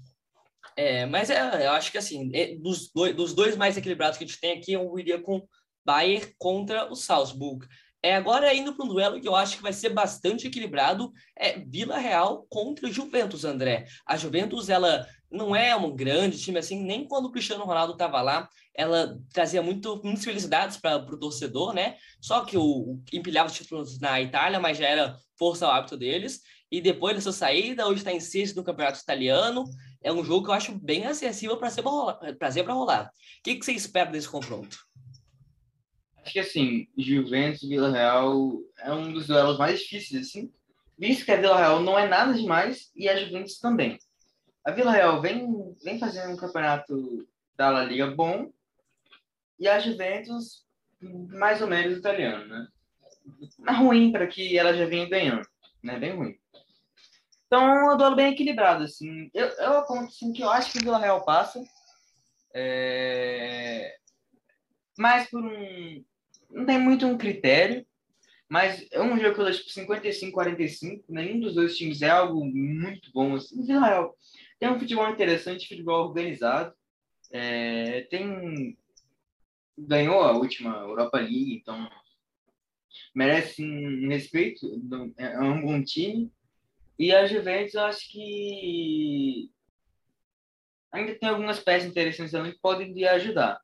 É, 0.76 1.06
mas 1.06 1.30
é, 1.30 1.68
eu 1.68 1.72
acho 1.74 1.92
que 1.92 1.98
assim, 2.00 2.32
é, 2.34 2.56
dos, 2.56 2.92
dois, 2.92 3.16
dos 3.16 3.34
dois 3.34 3.56
mais 3.56 3.78
equilibrados 3.78 4.18
que 4.18 4.24
a 4.24 4.28
gente 4.28 4.40
tem 4.40 4.58
aqui, 4.58 4.74
eu 4.74 4.98
iria 4.98 5.22
com 5.22 5.48
Bayern 5.86 6.34
contra 6.40 6.92
o 6.92 6.96
Salzburg. 6.96 7.68
É, 8.08 8.16
agora, 8.16 8.54
indo 8.56 8.74
para 8.74 8.86
um 8.86 8.88
duelo 8.88 9.20
que 9.20 9.28
eu 9.28 9.36
acho 9.36 9.58
que 9.58 9.62
vai 9.62 9.74
ser 9.74 9.90
bastante 9.90 10.48
equilibrado, 10.48 11.12
é 11.36 11.60
Vila 11.60 11.98
Real 11.98 12.48
contra 12.50 12.90
Juventus, 12.90 13.44
André. 13.44 13.86
A 14.06 14.16
Juventus, 14.16 14.70
ela 14.70 15.06
não 15.30 15.54
é 15.54 15.76
um 15.76 15.94
grande 15.94 16.42
time 16.42 16.58
assim, 16.58 16.82
nem 16.82 17.06
quando 17.06 17.26
o 17.26 17.32
Cristiano 17.34 17.66
Ronaldo 17.66 17.92
estava 17.92 18.22
lá, 18.22 18.48
ela 18.74 19.20
trazia 19.34 19.62
muito, 19.62 20.00
muitas 20.02 20.24
felicidades 20.24 20.78
para 20.78 20.96
o 20.96 21.20
torcedor, 21.20 21.74
né? 21.74 21.98
Só 22.22 22.46
que 22.46 22.56
o, 22.56 22.64
o 22.64 23.04
empilhava 23.12 23.50
os 23.50 23.56
títulos 23.58 24.00
na 24.00 24.22
Itália, 24.22 24.58
mas 24.58 24.78
já 24.78 24.88
era 24.88 25.18
força 25.38 25.66
ao 25.66 25.74
hábito 25.74 25.98
deles. 25.98 26.40
E 26.72 26.80
depois 26.80 27.14
da 27.14 27.22
sua 27.22 27.34
saída, 27.34 27.88
hoje 27.88 27.98
está 27.98 28.14
em 28.14 28.22
sexto 28.22 28.56
no 28.56 28.64
Campeonato 28.64 29.02
Italiano. 29.02 29.66
É 30.02 30.14
um 30.14 30.24
jogo 30.24 30.46
que 30.46 30.52
eu 30.52 30.56
acho 30.56 30.80
bem 30.80 31.06
acessível 31.06 31.58
para 31.58 31.68
rolar. 31.82 32.20
rolar. 32.70 33.08
O 33.08 33.10
que, 33.44 33.56
que 33.56 33.66
você 33.66 33.74
espera 33.74 34.10
desse 34.10 34.30
confronto? 34.30 34.87
Acho 36.28 36.34
que 36.34 36.40
assim, 36.42 36.90
Juventus 36.98 37.64
e 37.64 37.70
Vila 37.70 37.90
Real 37.90 38.62
é 38.80 38.92
um 38.92 39.14
dos 39.14 39.28
duelos 39.28 39.58
mais 39.58 39.80
difíceis, 39.80 40.28
assim, 40.28 40.52
visto 41.00 41.24
que 41.24 41.32
a 41.32 41.40
Vila 41.40 41.58
Real 41.58 41.80
não 41.80 41.98
é 41.98 42.06
nada 42.06 42.34
demais 42.34 42.92
e 42.94 43.08
a 43.08 43.16
Juventus 43.16 43.60
também. 43.60 43.98
A 44.66 44.72
Vila 44.72 44.92
Real 44.92 45.22
vem, 45.22 45.74
vem 45.82 45.98
fazendo 45.98 46.34
um 46.34 46.36
campeonato 46.36 47.26
da 47.56 47.70
La 47.70 47.86
Liga 47.86 48.08
bom 48.08 48.52
e 49.58 49.70
a 49.70 49.80
Juventus 49.80 50.66
mais 51.30 51.62
ou 51.62 51.68
menos 51.70 51.98
italiano, 51.98 52.46
né? 52.46 52.68
É 53.66 53.72
ruim 53.72 54.12
para 54.12 54.28
que 54.28 54.58
ela 54.58 54.74
já 54.74 54.86
venha 54.86 55.08
ganhando, 55.08 55.48
né? 55.82 55.98
Bem 55.98 56.14
ruim. 56.14 56.38
Então, 57.46 57.66
é 57.66 57.94
um 57.94 57.98
duelo 57.98 58.18
bem 58.18 58.34
equilibrado, 58.34 58.84
assim. 58.84 59.32
Eu, 59.34 59.48
eu 59.48 59.78
aponto 59.78 60.08
assim, 60.08 60.34
que 60.34 60.44
eu 60.44 60.50
acho 60.50 60.74
que 60.74 60.80
o 60.80 60.82
Vila 60.82 61.00
Real 61.00 61.24
passa. 61.24 61.64
É... 62.54 63.96
Mais 64.98 65.30
por 65.30 65.42
um, 65.42 66.04
não 66.50 66.66
tem 66.66 66.80
muito 66.80 67.06
um 67.06 67.18
critério, 67.18 67.86
mas 68.50 68.86
é 68.92 69.02
um 69.02 69.18
jogo 69.20 69.36
que 69.36 69.42
eu 69.42 69.52
tipo 69.52 69.70
55, 69.70 70.32
45. 70.32 71.04
Nenhum 71.10 71.40
dos 71.40 71.56
dois 71.56 71.78
times 71.78 72.02
é 72.02 72.10
algo 72.10 72.46
muito 72.46 73.12
bom. 73.12 73.36
Assim. 73.36 73.60
Israel 73.60 74.16
tem 74.60 74.70
um 74.70 74.80
futebol 74.80 75.10
interessante, 75.10 75.68
futebol 75.68 76.08
organizado. 76.08 76.74
É, 77.32 78.02
tem 78.10 78.78
ganhou 79.78 80.22
a 80.22 80.32
última 80.32 80.78
Europa 80.78 81.20
League, 81.20 81.56
então 81.56 81.88
merece 83.14 83.64
um 83.64 84.08
respeito. 84.08 84.66
É 85.18 85.40
um 85.40 85.62
bom 85.62 85.84
time. 85.84 86.32
E 86.98 87.14
a 87.14 87.28
Juventus, 87.28 87.76
eu 87.76 87.82
acho 87.82 88.10
que 88.12 89.52
ainda 90.92 91.14
tem 91.16 91.30
algumas 91.30 91.60
peças 91.60 91.90
interessantes 91.90 92.32
também 92.32 92.54
que 92.54 92.60
podem 92.60 92.92
lhe 92.92 93.08
ajudar. 93.08 93.62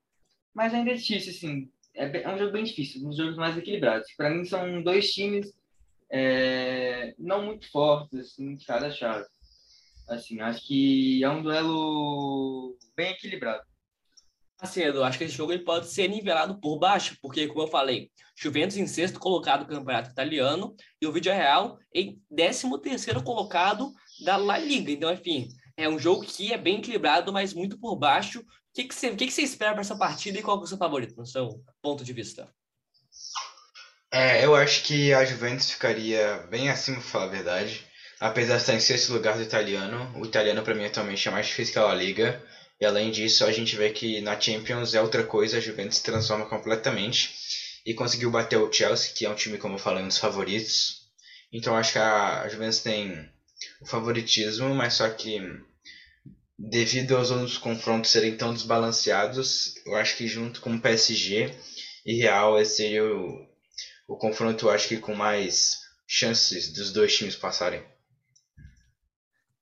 Mas 0.53 0.73
ainda 0.73 0.91
é 0.91 0.95
difícil, 0.95 1.31
assim, 1.31 1.71
é, 1.95 2.21
é 2.21 2.29
um 2.33 2.38
jogo 2.38 2.51
bem 2.51 2.63
difícil, 2.63 3.01
um 3.05 3.09
dos 3.09 3.17
jogos 3.17 3.35
mais 3.35 3.57
equilibrados. 3.57 4.12
Para 4.15 4.29
mim, 4.29 4.45
são 4.45 4.81
dois 4.81 5.12
times 5.13 5.53
é, 6.12 7.13
não 7.17 7.43
muito 7.43 7.69
fortes, 7.71 8.19
assim, 8.19 8.55
de 8.55 8.65
cada 8.65 8.91
chave. 8.91 9.25
Assim, 10.07 10.39
acho 10.41 10.67
que 10.67 11.23
é 11.23 11.29
um 11.29 11.41
duelo 11.41 12.77
bem 12.95 13.12
equilibrado. 13.12 13.63
Assim, 14.59 14.81
Edu, 14.81 15.03
acho 15.03 15.17
que 15.17 15.25
esse 15.25 15.35
jogo 15.35 15.51
ele 15.51 15.63
pode 15.63 15.88
ser 15.88 16.07
nivelado 16.07 16.59
por 16.59 16.77
baixo, 16.77 17.17
porque, 17.21 17.47
como 17.47 17.63
eu 17.63 17.67
falei, 17.67 18.09
Juventus 18.35 18.77
em 18.77 18.88
sexto 18.88 19.19
colocado 19.19 19.62
no 19.62 19.67
Campeonato 19.67 20.12
Italiano 20.12 20.75
e 21.01 21.07
o 21.07 21.12
Vídeo 21.12 21.33
Real 21.33 21.77
em 21.93 22.21
décimo 22.31 22.77
terceiro 22.77 23.21
colocado 23.23 23.91
da 24.23 24.38
La 24.38 24.57
Liga. 24.57 24.91
Então, 24.91 25.12
enfim, 25.12 25.50
é 25.75 25.89
um 25.89 25.99
jogo 25.99 26.23
que 26.23 26.53
é 26.53 26.58
bem 26.58 26.77
equilibrado, 26.77 27.34
mas 27.34 27.53
muito 27.53 27.77
por 27.79 27.95
baixo. 27.95 28.45
Que, 28.73 28.86
que, 28.86 28.95
você, 28.95 29.15
que, 29.15 29.27
que 29.27 29.31
você 29.31 29.43
espera 29.43 29.73
para 29.73 29.81
essa 29.81 29.95
partida 29.95 30.39
e 30.39 30.41
qual 30.41 30.59
é 30.59 30.63
o 30.63 30.67
seu 30.67 30.77
favorito, 30.77 31.15
no 31.15 31.27
seu 31.27 31.63
ponto 31.81 32.03
de 32.03 32.12
vista? 32.12 32.49
É, 34.12 34.43
eu 34.43 34.55
acho 34.55 34.83
que 34.83 35.13
a 35.13 35.23
Juventus 35.23 35.71
ficaria 35.71 36.38
bem 36.49 36.69
acima, 36.69 36.97
para 36.97 37.05
falar 37.05 37.25
a 37.25 37.29
verdade. 37.29 37.86
Apesar 38.19 38.55
de 38.55 38.62
estar 38.62 38.73
em 38.73 38.79
sexto 38.79 39.13
lugar 39.13 39.36
do 39.36 39.43
italiano, 39.43 40.12
o 40.19 40.25
italiano 40.25 40.63
para 40.63 40.73
mim 40.73 40.86
atualmente 40.86 41.27
é 41.27 41.31
mais 41.31 41.47
difícil 41.47 41.73
que 41.73 41.79
a 41.79 41.83
La 41.83 41.93
Liga. 41.93 42.43
E 42.79 42.86
além 42.86 43.12
disso, 43.12 43.45
a 43.45 43.51
gente 43.51 43.75
vê 43.75 43.91
que 43.91 44.21
na 44.21 44.39
Champions 44.39 44.93
é 44.95 45.01
outra 45.01 45.23
coisa, 45.23 45.57
a 45.57 45.62
Juventus 45.62 45.97
se 45.97 46.03
transforma 46.03 46.45
completamente 46.47 47.36
e 47.86 47.93
conseguiu 47.93 48.31
bater 48.31 48.57
o 48.57 48.71
Chelsea, 48.71 49.13
que 49.13 49.25
é 49.25 49.29
um 49.29 49.36
time, 49.36 49.57
como 49.57 49.75
eu 49.75 49.79
falei, 49.79 50.03
um 50.03 50.07
dos 50.07 50.17
favoritos. 50.17 51.03
Então 51.51 51.75
acho 51.75 51.93
que 51.93 51.99
a 51.99 52.47
Juventus 52.49 52.79
tem 52.79 53.29
o 53.81 53.86
favoritismo, 53.86 54.73
mas 54.73 54.95
só 54.95 55.09
que 55.09 55.39
devido 56.69 57.17
aos 57.17 57.30
outros 57.30 57.58
confrontos 57.58 58.12
serem 58.12 58.38
tão 58.38 58.54
desbalanceados, 58.54 59.76
eu 59.86 59.95
acho 59.95 60.15
que 60.15 60.28
junto 60.28 60.62
com 60.62 60.73
o 60.73 60.82
PSG 60.82 61.54
e 62.06 62.15
Real 62.15 62.60
esse 62.60 62.78
seria 62.78 63.04
o, 63.06 63.45
o 64.08 64.17
confronto, 64.17 64.65
eu 64.65 64.71
acho 64.71 64.88
que 64.88 64.97
com 64.97 65.13
mais 65.13 65.80
chances 66.08 66.71
dos 66.71 66.93
dois 66.93 67.15
times 67.15 67.36
passarem. 67.36 67.84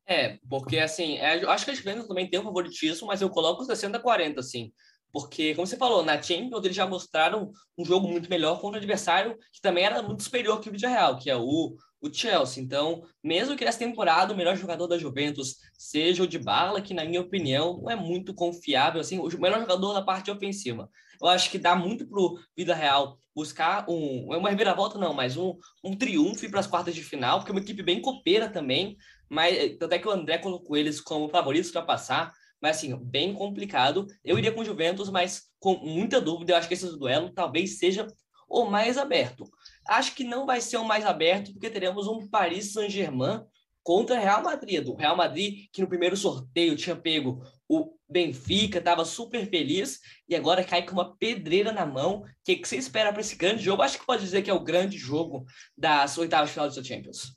É, 0.05 0.37
porque 0.49 0.77
assim, 0.77 1.17
é, 1.17 1.43
acho 1.45 1.65
que 1.65 1.71
a 1.71 1.73
Juventus 1.73 2.07
também 2.07 2.29
tem 2.29 2.39
um 2.39 2.43
favoritismo, 2.43 3.07
mas 3.07 3.21
eu 3.21 3.29
coloco 3.29 3.65
60-40, 3.65 4.37
assim. 4.37 4.71
Porque, 5.11 5.53
como 5.55 5.67
você 5.67 5.77
falou, 5.77 6.03
na 6.03 6.21
Champions 6.21 6.63
eles 6.63 6.75
já 6.75 6.87
mostraram 6.87 7.51
um 7.77 7.85
jogo 7.85 8.07
muito 8.07 8.29
melhor 8.29 8.59
contra 8.59 8.77
o 8.77 8.81
adversário 8.81 9.37
que 9.51 9.61
também 9.61 9.83
era 9.83 10.01
muito 10.01 10.23
superior 10.23 10.59
que 10.59 10.69
o 10.69 10.71
Vídeo 10.71 10.89
Real, 10.89 11.17
que 11.17 11.29
é 11.29 11.35
o, 11.35 11.75
o 12.01 12.13
Chelsea. 12.13 12.63
Então, 12.63 13.03
mesmo 13.23 13.55
que 13.55 13.65
nessa 13.65 13.79
temporada 13.79 14.33
o 14.33 14.37
melhor 14.37 14.55
jogador 14.55 14.87
da 14.87 14.97
Juventus 14.97 15.57
seja 15.77 16.23
o 16.23 16.27
de 16.27 16.39
Bala, 16.39 16.81
que 16.81 16.93
na 16.93 17.05
minha 17.05 17.21
opinião 17.21 17.79
não 17.81 17.91
é 17.91 17.95
muito 17.95 18.33
confiável, 18.33 19.01
assim, 19.01 19.19
o 19.19 19.27
melhor 19.39 19.59
jogador 19.59 19.93
na 19.93 20.01
parte 20.01 20.31
ofensiva. 20.31 20.89
Eu 21.21 21.27
acho 21.27 21.51
que 21.51 21.59
dá 21.59 21.75
muito 21.75 22.07
pro 22.07 22.39
Vida 22.57 22.73
Real 22.73 23.17
buscar 23.33 23.85
um, 23.87 24.33
é 24.33 24.37
uma 24.37 24.49
reviravolta 24.49 24.97
não, 24.97 25.13
mas 25.13 25.37
um, 25.37 25.55
um 25.83 25.95
triunfo 25.95 26.49
para 26.49 26.59
as 26.59 26.67
quartas 26.67 26.93
de 26.93 27.03
final, 27.03 27.39
porque 27.39 27.51
é 27.51 27.55
uma 27.55 27.61
equipe 27.61 27.81
bem 27.81 28.01
copeira 28.01 28.49
também, 28.49 28.97
mas 29.29 29.77
até 29.81 29.97
que 29.97 30.07
o 30.07 30.11
André 30.11 30.39
colocou 30.39 30.75
eles 30.75 30.99
como 30.99 31.29
favoritos 31.29 31.71
para 31.71 31.81
passar, 31.81 32.33
mas 32.61 32.77
assim, 32.77 32.95
bem 32.95 33.33
complicado. 33.33 34.05
Eu 34.23 34.37
iria 34.37 34.51
com 34.51 34.61
o 34.61 34.65
Juventus, 34.65 35.09
mas 35.09 35.49
com 35.59 35.75
muita 35.77 36.21
dúvida, 36.21 36.53
eu 36.53 36.57
acho 36.57 36.67
que 36.67 36.75
esse 36.75 36.85
duelo 36.97 37.31
talvez 37.33 37.79
seja 37.79 38.05
o 38.47 38.65
mais 38.65 38.97
aberto. 38.97 39.49
Acho 39.87 40.13
que 40.13 40.23
não 40.23 40.45
vai 40.45 40.61
ser 40.61 40.77
o 40.77 40.85
mais 40.85 41.05
aberto, 41.05 41.51
porque 41.53 41.69
teremos 41.69 42.07
um 42.07 42.27
Paris 42.27 42.73
Saint-Germain 42.73 43.43
contra 43.83 44.19
Real 44.19 44.43
Madrid. 44.43 44.87
O 44.87 44.95
Real 44.95 45.15
Madrid, 45.15 45.69
que 45.71 45.81
no 45.81 45.87
primeiro 45.87 46.15
sorteio 46.15 46.75
tinha 46.75 46.95
pego 46.95 47.41
o 47.67 47.97
Benfica, 48.07 48.79
estava 48.79 49.05
super 49.05 49.49
feliz, 49.49 49.99
e 50.27 50.35
agora 50.35 50.63
cai 50.63 50.85
com 50.85 50.91
uma 50.91 51.15
pedreira 51.15 51.71
na 51.71 51.85
mão. 51.85 52.19
O 52.19 52.25
que, 52.43 52.57
que 52.57 52.67
você 52.67 52.75
espera 52.75 53.11
para 53.11 53.21
esse 53.21 53.35
grande 53.35 53.63
jogo? 53.63 53.81
Acho 53.81 53.97
que 53.97 54.05
pode 54.05 54.21
dizer 54.21 54.41
que 54.41 54.51
é 54.51 54.53
o 54.53 54.63
grande 54.63 54.97
jogo 54.97 55.45
das 55.77 56.17
oitavas 56.17 56.49
de 56.49 56.53
final 56.53 56.69
do 56.69 56.85
Champions. 56.85 57.33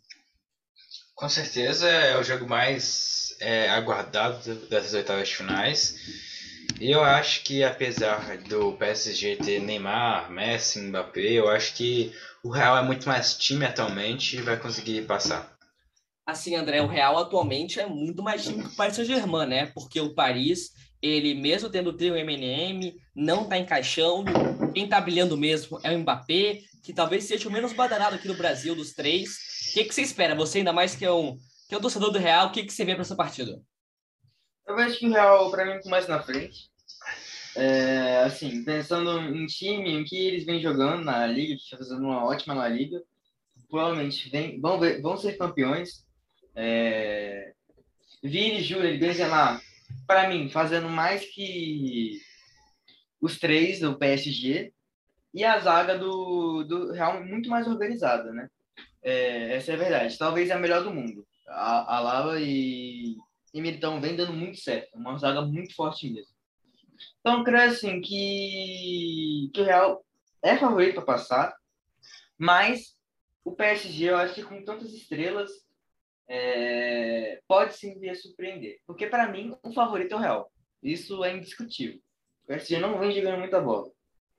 Com 1.15 1.29
certeza 1.29 1.89
é 1.89 2.19
o 2.19 2.25
jogo 2.25 2.49
mais 2.49 3.24
é, 3.45 3.69
aguardado 3.71 4.55
dessas 4.69 4.95
oitavas 4.95 5.31
finais. 5.31 5.97
E 6.81 6.91
eu 6.91 7.05
acho 7.05 7.45
que 7.45 7.63
apesar 7.63 8.39
do 8.39 8.73
PSG 8.73 9.37
ter 9.37 9.61
Neymar, 9.61 10.31
Messi, 10.31 10.81
Mbappé, 10.81 11.33
eu 11.33 11.49
acho 11.49 11.75
que 11.75 12.13
o 12.43 12.51
Real 12.51 12.77
é 12.77 12.83
muito 12.83 13.07
mais 13.07 13.37
time 13.37 13.65
atualmente 13.65 14.37
e 14.37 14.43
vai 14.43 14.59
conseguir 14.59 15.03
passar. 15.03 15.55
Assim, 16.27 16.57
André, 16.57 16.81
o 16.81 16.87
Real 16.87 17.19
atualmente 17.19 17.79
é 17.79 17.87
muito 17.87 18.23
mais 18.23 18.45
time 18.45 18.63
que 18.63 18.71
o 18.71 18.77
Paris 18.77 18.97
Saint-Germain, 18.97 19.47
né? 19.47 19.67
Porque 19.75 20.01
o 20.01 20.15
Paris, 20.15 20.71
ele 21.03 21.35
mesmo 21.35 21.69
tendo 21.69 21.91
o 21.91 21.93
trio 21.93 22.17
MNM, 22.17 22.97
não 23.15 23.45
tá 23.45 23.59
encaixando. 23.59 24.33
Quem 24.73 24.89
tá 24.89 25.01
brilhando 25.01 25.37
mesmo 25.37 25.79
é 25.83 25.95
o 25.95 25.99
Mbappé, 25.99 26.61
que 26.83 26.95
talvez 26.95 27.25
seja 27.25 27.49
o 27.49 27.53
menos 27.53 27.75
badalado 27.75 28.17
aqui 28.17 28.27
no 28.27 28.35
Brasil 28.35 28.75
dos 28.75 28.95
três. 28.95 29.37
O 29.71 29.75
que, 29.75 29.85
que 29.85 29.95
você 29.95 30.03
espera? 30.03 30.35
Você 30.35 30.59
ainda 30.59 30.73
mais 30.73 30.95
que 30.95 31.05
é 31.05 31.13
um, 31.13 31.39
que 31.69 31.75
é 31.75 31.79
um 31.79 31.81
torcedor 31.81 32.11
do 32.11 32.19
Real, 32.19 32.49
o 32.49 32.53
que, 32.53 32.65
que 32.65 32.73
você 32.73 32.85
vê 32.85 32.95
para 32.95 33.03
essa 33.03 33.17
partida? 33.17 33.61
Eu 34.67 34.77
vejo 34.77 34.99
que 34.99 35.07
o 35.07 35.11
Real, 35.11 35.51
para 35.51 35.65
mim, 35.65 35.81
começa 35.83 36.09
na 36.09 36.23
frente. 36.23 36.71
É, 37.57 38.19
assim, 38.25 38.65
pensando 38.65 39.19
em 39.21 39.47
time, 39.47 39.91
em 39.91 40.05
que 40.05 40.17
eles 40.17 40.45
vêm 40.45 40.61
jogando 40.61 41.05
na 41.05 41.27
Liga, 41.27 41.55
que 41.55 41.63
está 41.63 41.77
fazendo 41.77 42.03
uma 42.03 42.25
ótima 42.25 42.55
na 42.55 42.69
Liga, 42.69 43.03
provavelmente 43.69 44.29
vem, 44.29 44.61
vão, 44.61 44.79
ver, 44.81 45.01
vão 45.01 45.17
ser 45.17 45.37
campeões. 45.37 46.05
É, 46.55 47.53
Vini, 48.23 48.63
Júlio 48.63 48.91
e 48.91 48.99
Benzema, 48.99 49.61
para 50.07 50.29
mim, 50.29 50.49
fazendo 50.49 50.89
mais 50.89 51.25
que 51.27 52.21
os 53.21 53.39
três 53.39 53.81
do 53.81 53.99
PSG 53.99 54.73
e 55.33 55.45
a 55.45 55.59
zaga 55.59 55.99
do, 55.99 56.65
do 56.65 56.93
Real 56.93 57.25
muito 57.25 57.49
mais 57.49 57.67
organizada, 57.67 58.33
né? 58.33 58.49
É, 59.03 59.57
essa 59.57 59.73
é 59.73 59.75
a 59.75 59.79
verdade. 59.79 60.19
Talvez 60.19 60.51
a 60.51 60.59
melhor 60.59 60.83
do 60.83 60.93
mundo. 60.93 61.27
A, 61.47 61.97
a 61.97 62.01
Lava 62.01 62.41
e, 62.41 63.17
e 63.53 63.61
Militão 63.61 64.01
vem 64.01 64.17
dando 64.17 64.33
muito 64.33 64.59
certo. 64.59 64.97
Uma 64.97 65.17
zaga 65.19 65.43
muito 65.43 65.75
forte 65.75 66.11
mesmo. 66.11 66.35
Então, 67.21 67.43
creio 67.43 67.71
assim 67.71 68.01
que, 68.01 69.51
que 69.53 69.61
o 69.61 69.65
Real 69.65 70.05
é 70.43 70.57
favorito 70.57 70.95
para 70.97 71.05
passar, 71.05 71.57
mas 72.39 72.95
o 73.45 73.53
PSG, 73.53 74.11
eu 74.11 74.17
acho 74.17 74.35
que 74.35 74.43
com 74.43 74.65
tantas 74.65 74.93
estrelas, 74.93 75.51
é, 76.29 77.41
pode 77.47 77.75
sim 77.75 77.99
vir 77.99 78.11
a 78.11 78.15
surpreender. 78.15 78.79
Porque, 78.87 79.07
para 79.07 79.31
mim, 79.31 79.55
o 79.63 79.73
favorito 79.73 80.13
é 80.13 80.17
o 80.17 80.21
Real. 80.21 80.53
Isso 80.83 81.23
é 81.25 81.37
indiscutível. 81.37 82.01
O 82.45 82.47
PSG 82.47 82.79
não 82.79 82.99
vem 82.99 83.13
jogando 83.13 83.39
muita 83.39 83.61
bola. 83.61 83.91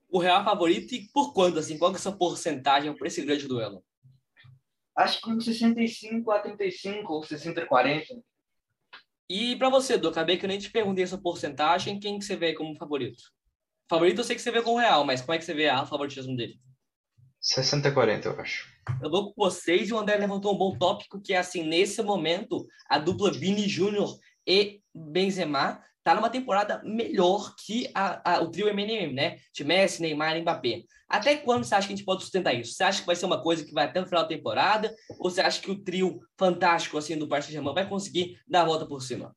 o 0.10 0.20
Real 0.20 0.44
favorito 0.44 0.94
e 0.94 1.08
por 1.10 1.34
quanto, 1.34 1.60
assim? 1.60 1.78
Qual 1.78 1.92
que 1.92 1.98
é 1.98 2.00
a 2.00 2.02
sua 2.02 2.18
porcentagem 2.18 2.96
para 2.96 3.08
esse 3.08 3.24
grande 3.24 3.48
duelo? 3.48 3.84
Acho 4.96 5.18
que 5.18 5.24
com 5.24 5.40
65 5.40 6.32
a 6.32 6.40
35 6.40 7.14
ou 7.14 7.24
60 7.24 7.62
a 7.62 7.66
40. 7.66 8.06
E 9.30 9.56
para 9.56 9.70
você, 9.70 9.96
Edu, 9.96 10.08
acabei 10.08 10.38
que 10.38 10.46
eu 10.46 10.50
nem 10.50 10.60
te 10.60 10.70
perguntei 10.70 11.04
essa 11.04 11.18
porcentagem, 11.18 12.00
quem 12.00 12.20
que 12.20 12.26
você 12.26 12.36
vê 12.36 12.54
como 12.54 12.76
favorito? 12.78 13.24
Favorito 13.90 14.20
eu 14.20 14.24
sei 14.24 14.36
que 14.36 14.42
você 14.42 14.52
vê 14.52 14.62
com 14.62 14.72
o 14.72 14.80
Real, 14.80 15.04
mas 15.04 15.22
como 15.22 15.34
é 15.34 15.38
que 15.38 15.46
você 15.46 15.54
vê 15.54 15.68
a 15.68 15.86
favoritismo 15.86 16.36
dele? 16.36 16.60
60 17.42 17.90
a 17.90 17.92
40, 17.92 18.28
eu 18.30 18.40
acho. 18.40 18.74
Eu 19.02 19.10
dou 19.10 19.34
com 19.34 19.44
vocês 19.44 19.90
e 19.90 19.94
o 19.94 20.00
André 20.00 20.18
levantou 20.18 20.54
um 20.54 20.58
bom 20.58 20.78
tópico, 20.78 21.22
que 21.22 21.34
é 21.34 21.38
assim, 21.38 21.64
nesse 21.64 22.02
momento, 22.02 22.66
a 22.90 22.98
dupla 22.98 23.32
Vini 23.32 23.68
Júnior 23.68 24.18
e 24.48 24.82
Benzema 24.94 25.84
tá 26.06 26.14
numa 26.14 26.30
temporada 26.30 26.84
melhor 26.86 27.56
que 27.56 27.90
a, 27.96 28.36
a, 28.36 28.42
o 28.44 28.52
trio 28.52 28.70
MNM, 28.70 29.12
né? 29.12 29.40
De 29.52 29.64
Messi, 29.64 30.04
Neymar 30.04 30.38
e 30.38 30.42
Mbappé. 30.42 30.84
Até 31.10 31.36
quando 31.36 31.64
você 31.64 31.74
acha 31.74 31.88
que 31.88 31.94
a 31.94 31.96
gente 31.96 32.06
pode 32.06 32.22
sustentar 32.22 32.54
isso? 32.54 32.74
Você 32.74 32.84
acha 32.84 33.00
que 33.00 33.08
vai 33.08 33.16
ser 33.16 33.26
uma 33.26 33.42
coisa 33.42 33.66
que 33.66 33.74
vai 33.74 33.86
até 33.86 34.00
o 34.00 34.06
final 34.06 34.22
da 34.22 34.30
temporada? 34.30 34.96
Ou 35.18 35.32
você 35.32 35.42
acha 35.42 35.60
que 35.60 35.72
o 35.72 35.84
trio 35.84 36.20
fantástico 36.38 36.96
assim 37.00 37.18
do 37.18 37.28
Saint-Germain 37.28 37.74
vai 37.74 37.90
conseguir 37.90 38.40
dar 38.48 38.62
a 38.62 38.66
volta 38.66 38.86
por 38.86 39.02
cima? 39.02 39.36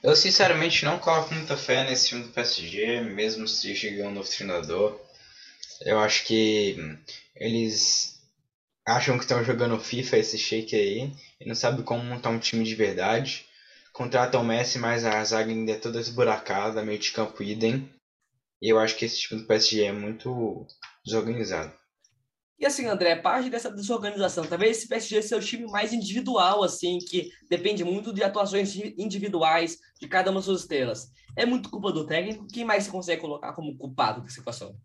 Eu 0.00 0.14
sinceramente 0.14 0.84
não 0.84 0.96
coloco 0.96 1.34
muita 1.34 1.56
fé 1.56 1.82
nesse 1.82 2.08
time 2.08 2.22
do 2.22 2.30
PSG, 2.30 3.00
mesmo 3.00 3.48
se 3.48 3.74
chegar 3.74 4.06
um 4.06 4.14
novo 4.14 4.30
treinador. 4.30 5.00
Eu 5.80 5.98
acho 5.98 6.24
que 6.24 6.76
eles 7.34 8.22
acham 8.86 9.16
que 9.18 9.24
estão 9.24 9.42
jogando 9.42 9.80
FIFA 9.80 10.18
esse 10.18 10.38
shake 10.38 10.76
aí 10.76 11.12
e 11.40 11.48
não 11.48 11.56
sabem 11.56 11.84
como 11.84 12.04
montar 12.04 12.30
um 12.30 12.38
time 12.38 12.62
de 12.62 12.76
verdade 12.76 13.50
contratam 13.92 14.40
o 14.40 14.44
Messi, 14.44 14.78
mas 14.78 15.04
a 15.04 15.22
zaga 15.24 15.50
ainda 15.50 15.72
é 15.72 15.78
toda 15.78 16.00
esburacada, 16.00 16.84
meio 16.84 16.98
de 16.98 17.12
campo 17.12 17.42
idem. 17.42 17.88
E 18.60 18.68
eu 18.68 18.78
acho 18.78 18.96
que 18.96 19.04
esse 19.04 19.18
time 19.20 19.40
do 19.40 19.46
PSG 19.46 19.84
é 19.84 19.92
muito 19.92 20.66
desorganizado. 21.04 21.72
E 22.58 22.64
assim, 22.64 22.86
André, 22.86 23.16
parte 23.16 23.50
dessa 23.50 23.72
desorganização, 23.72 24.46
talvez 24.46 24.78
esse 24.78 24.88
PSG 24.88 25.20
seja 25.20 25.36
o 25.36 25.44
time 25.44 25.66
mais 25.66 25.92
individual, 25.92 26.62
assim, 26.62 26.98
que 26.98 27.28
depende 27.50 27.82
muito 27.82 28.12
de 28.12 28.22
atuações 28.22 28.76
individuais 28.96 29.78
de 30.00 30.06
cada 30.06 30.30
uma 30.30 30.38
das 30.38 30.44
suas 30.44 30.60
estrelas. 30.60 31.10
É 31.36 31.44
muito 31.44 31.68
culpa 31.68 31.90
do 31.90 32.06
técnico? 32.06 32.46
Quem 32.46 32.64
mais 32.64 32.84
você 32.84 32.90
consegue 32.90 33.20
colocar 33.20 33.52
como 33.54 33.76
culpado 33.76 34.22
da 34.22 34.28
situação? 34.28 34.76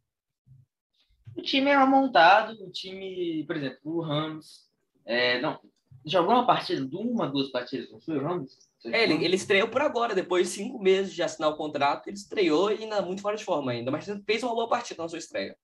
O 1.35 1.41
time 1.43 1.69
é 1.69 1.85
montado, 1.85 2.53
o 2.65 2.71
time, 2.71 3.45
por 3.45 3.55
exemplo, 3.55 3.79
o 3.83 4.01
Ramos, 4.01 4.67
é, 5.05 5.39
não, 5.39 5.59
jogou 6.05 6.33
uma 6.33 6.45
partida, 6.45 6.87
uma, 6.97 7.27
duas 7.27 7.49
partidas, 7.49 7.91
não 7.91 7.99
foi 7.99 8.17
o 8.17 8.23
Ramos? 8.23 8.57
É, 8.85 9.03
ele, 9.03 9.23
ele 9.25 9.35
estreou 9.35 9.67
por 9.67 9.81
agora, 9.81 10.15
depois 10.15 10.47
de 10.47 10.53
cinco 10.53 10.81
meses 10.81 11.13
de 11.13 11.23
assinar 11.23 11.49
o 11.49 11.57
contrato, 11.57 12.07
ele 12.07 12.15
estreou 12.15 12.71
e 12.71 12.83
ainda 12.83 13.01
muito 13.01 13.21
fora 13.21 13.35
de 13.35 13.43
forma 13.43 13.71
ainda, 13.71 13.91
mas 13.91 14.05
fez 14.25 14.43
uma 14.43 14.53
boa 14.53 14.69
partida 14.69 15.01
na 15.01 15.09
sua 15.09 15.19
estreia. 15.19 15.57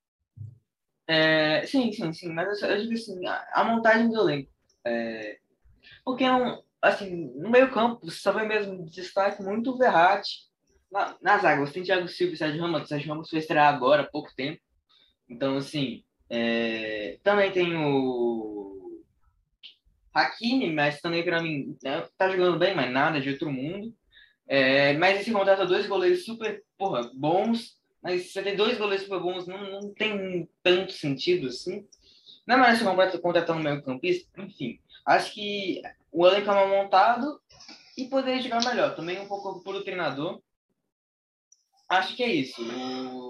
É, 1.07 1.65
sim, 1.67 1.91
sim, 1.91 2.13
sim, 2.13 2.29
mas 2.29 2.61
eu, 2.61 2.69
eu 2.69 2.81
digo 2.81 2.93
assim, 2.93 3.25
a, 3.25 3.47
a, 3.53 3.63
montagem 3.63 4.09
do 4.09 4.19
elenco. 4.19 4.49
É, 4.85 5.37
porque, 6.03 6.25
não, 6.25 6.63
assim, 6.81 7.31
no 7.35 7.49
meio 7.49 7.71
campo, 7.71 8.05
você 8.05 8.17
só 8.17 8.31
vê 8.31 8.43
mesmo 8.43 8.85
destaque 8.85 9.43
muito 9.43 9.71
o 9.71 9.77
Verratti. 9.77 10.51
Na, 10.91 11.15
na 11.21 11.37
zaga, 11.39 11.65
você 11.65 11.73
tem 11.73 11.83
Thiago 11.83 12.07
Silva 12.07 12.33
e 12.33 12.37
Sérgio 12.37 12.61
Ramos, 12.61 12.83
o 12.83 12.87
Sérgio 12.87 13.09
Ramos 13.09 13.29
foi 13.29 13.39
estrear 13.39 13.73
agora, 13.73 14.03
há 14.03 14.07
pouco 14.07 14.33
tempo. 14.35 14.61
Então, 15.27 15.57
assim, 15.57 16.03
é, 16.29 17.19
também 17.23 17.51
tem 17.51 17.75
o 17.75 18.72
Hakimi, 20.13 20.71
mas 20.71 21.01
também 21.01 21.23
para 21.23 21.41
mim 21.41 21.77
né, 21.83 22.07
tá 22.17 22.29
jogando 22.29 22.59
bem, 22.59 22.75
mas 22.75 22.91
nada 22.91 23.19
de 23.19 23.29
outro 23.29 23.51
mundo. 23.51 23.93
É, 24.47 24.93
mas 24.93 25.21
esse 25.21 25.31
contrata 25.31 25.65
dois 25.65 25.87
goleiros 25.87 26.25
super 26.25 26.63
porra, 26.77 27.09
bons, 27.13 27.77
mas 28.01 28.31
você 28.31 28.43
tem 28.43 28.55
dois 28.55 28.77
goleiros 28.77 29.05
super 29.05 29.19
bons, 29.19 29.47
não, 29.47 29.81
não 29.81 29.93
tem 29.93 30.47
tanto 30.61 30.91
sentido 30.91 31.47
assim. 31.47 31.87
Não 32.45 32.55
é 32.55 32.59
mais 32.59 32.79
você 32.79 33.17
contratar 33.17 33.55
um 33.55 33.63
meio 33.63 33.81
campista, 33.81 34.29
enfim. 34.41 34.79
Acho 35.05 35.33
que 35.33 35.81
o 36.11 36.27
elenco 36.27 36.51
é 36.51 36.53
mal 36.53 36.67
montado 36.67 37.41
e 37.97 38.05
poderia 38.05 38.41
jogar 38.41 38.63
melhor. 38.65 38.95
Também 38.95 39.19
um 39.19 39.27
pouco 39.27 39.61
por 39.63 39.75
o 39.75 39.83
treinador. 39.83 40.41
Acho 41.87 42.15
que 42.15 42.23
é 42.23 42.33
isso. 42.33 42.61
O 42.61 43.29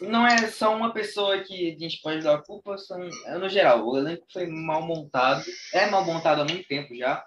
não 0.00 0.26
é 0.26 0.48
só 0.48 0.74
uma 0.74 0.92
pessoa 0.92 1.40
que 1.40 1.74
a 1.74 1.78
gente 1.78 2.00
pode 2.00 2.22
dar 2.22 2.36
a 2.36 2.42
culpa, 2.42 2.78
são, 2.78 2.98
no 3.38 3.48
geral, 3.48 3.86
o 3.86 3.98
elenco 3.98 4.26
foi 4.32 4.46
mal 4.46 4.82
montado, 4.82 5.44
é 5.72 5.90
mal 5.90 6.04
montado 6.04 6.40
há 6.40 6.44
muito 6.44 6.66
tempo 6.66 6.94
já, 6.94 7.24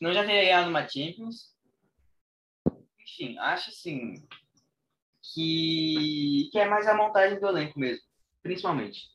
não 0.00 0.12
já 0.12 0.24
teria 0.24 0.42
ganhado 0.42 0.70
uma 0.70 0.86
Champions. 0.86 1.54
Enfim, 3.00 3.38
acho 3.38 3.70
assim 3.70 4.14
que, 5.22 6.48
que 6.52 6.58
é 6.58 6.66
mais 6.66 6.86
a 6.86 6.94
montagem 6.94 7.40
do 7.40 7.46
elenco 7.46 7.78
mesmo, 7.78 8.02
principalmente. 8.42 9.14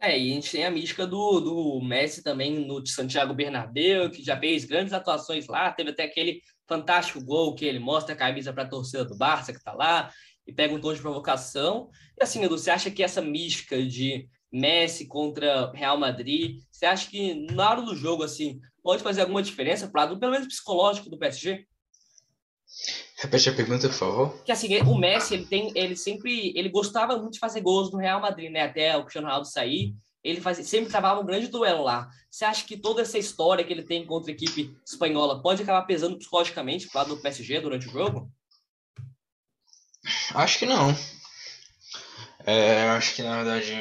É, 0.00 0.18
e 0.18 0.30
a 0.30 0.34
gente 0.34 0.50
tem 0.50 0.66
a 0.66 0.70
mística 0.70 1.06
do, 1.06 1.40
do 1.40 1.80
Messi 1.80 2.22
também 2.22 2.66
no 2.66 2.86
Santiago 2.86 3.32
Bernabéu, 3.32 4.10
que 4.10 4.22
já 4.22 4.38
fez 4.38 4.64
grandes 4.64 4.92
atuações 4.92 5.46
lá, 5.46 5.72
teve 5.72 5.90
até 5.90 6.04
aquele 6.04 6.42
fantástico 6.66 7.24
gol 7.24 7.54
que 7.54 7.64
ele 7.64 7.78
mostra 7.78 8.14
a 8.14 8.18
camisa 8.18 8.52
para 8.52 8.64
a 8.64 8.68
torcida 8.68 9.04
do 9.04 9.16
Barça 9.16 9.52
que 9.52 9.58
está 9.58 9.72
lá 9.72 10.12
e 10.46 10.52
pega 10.52 10.74
um 10.74 10.80
tom 10.80 10.92
de 10.92 11.00
provocação. 11.00 11.88
E 12.18 12.22
assim, 12.22 12.42
Edu, 12.44 12.58
você 12.58 12.70
acha 12.70 12.90
que 12.90 13.02
essa 13.02 13.20
mística 13.20 13.82
de 13.82 14.28
Messi 14.52 15.06
contra 15.06 15.72
Real 15.72 15.98
Madrid, 15.98 16.60
você 16.70 16.86
acha 16.86 17.10
que 17.10 17.34
na 17.52 17.70
hora 17.70 17.82
do 17.82 17.96
jogo, 17.96 18.22
assim, 18.22 18.60
pode 18.82 19.02
fazer 19.02 19.22
alguma 19.22 19.42
diferença 19.42 19.88
para 19.88 20.14
pelo 20.16 20.32
menos 20.32 20.48
psicológico 20.48 21.10
do 21.10 21.18
PSG? 21.18 21.66
Repete 23.16 23.48
a 23.48 23.54
pergunta, 23.54 23.88
por 23.88 23.96
favor. 23.96 24.44
Que 24.44 24.52
assim, 24.52 24.76
o 24.82 24.96
Messi, 24.96 25.34
ele 25.34 25.46
tem, 25.46 25.72
ele 25.74 25.96
sempre, 25.96 26.52
ele 26.56 26.68
gostava 26.68 27.16
muito 27.16 27.34
de 27.34 27.38
fazer 27.38 27.60
gols 27.60 27.90
no 27.90 27.98
Real 27.98 28.20
Madrid, 28.20 28.50
né? 28.50 28.62
Até 28.62 28.96
o 28.96 29.02
Cristiano 29.02 29.26
Ronaldo 29.26 29.48
sair, 29.48 29.94
ele 30.22 30.40
sempre 30.62 30.90
travava 30.90 31.20
um 31.20 31.26
grande 31.26 31.48
duelo 31.48 31.82
lá. 31.82 32.08
Você 32.30 32.44
acha 32.44 32.64
que 32.66 32.76
toda 32.76 33.02
essa 33.02 33.18
história 33.18 33.64
que 33.64 33.72
ele 33.72 33.82
tem 33.82 34.06
contra 34.06 34.30
a 34.30 34.34
equipe 34.34 34.76
espanhola 34.84 35.40
pode 35.40 35.62
acabar 35.62 35.82
pesando 35.82 36.18
psicologicamente 36.18 36.88
para 36.88 37.02
lado 37.02 37.14
do 37.14 37.22
PSG 37.22 37.60
durante 37.60 37.88
o 37.88 37.90
jogo? 37.90 38.30
Acho 40.34 40.58
que 40.58 40.66
não. 40.66 40.96
É, 42.46 42.90
acho 42.90 43.14
que 43.14 43.22
na 43.22 43.42
verdade 43.42 43.72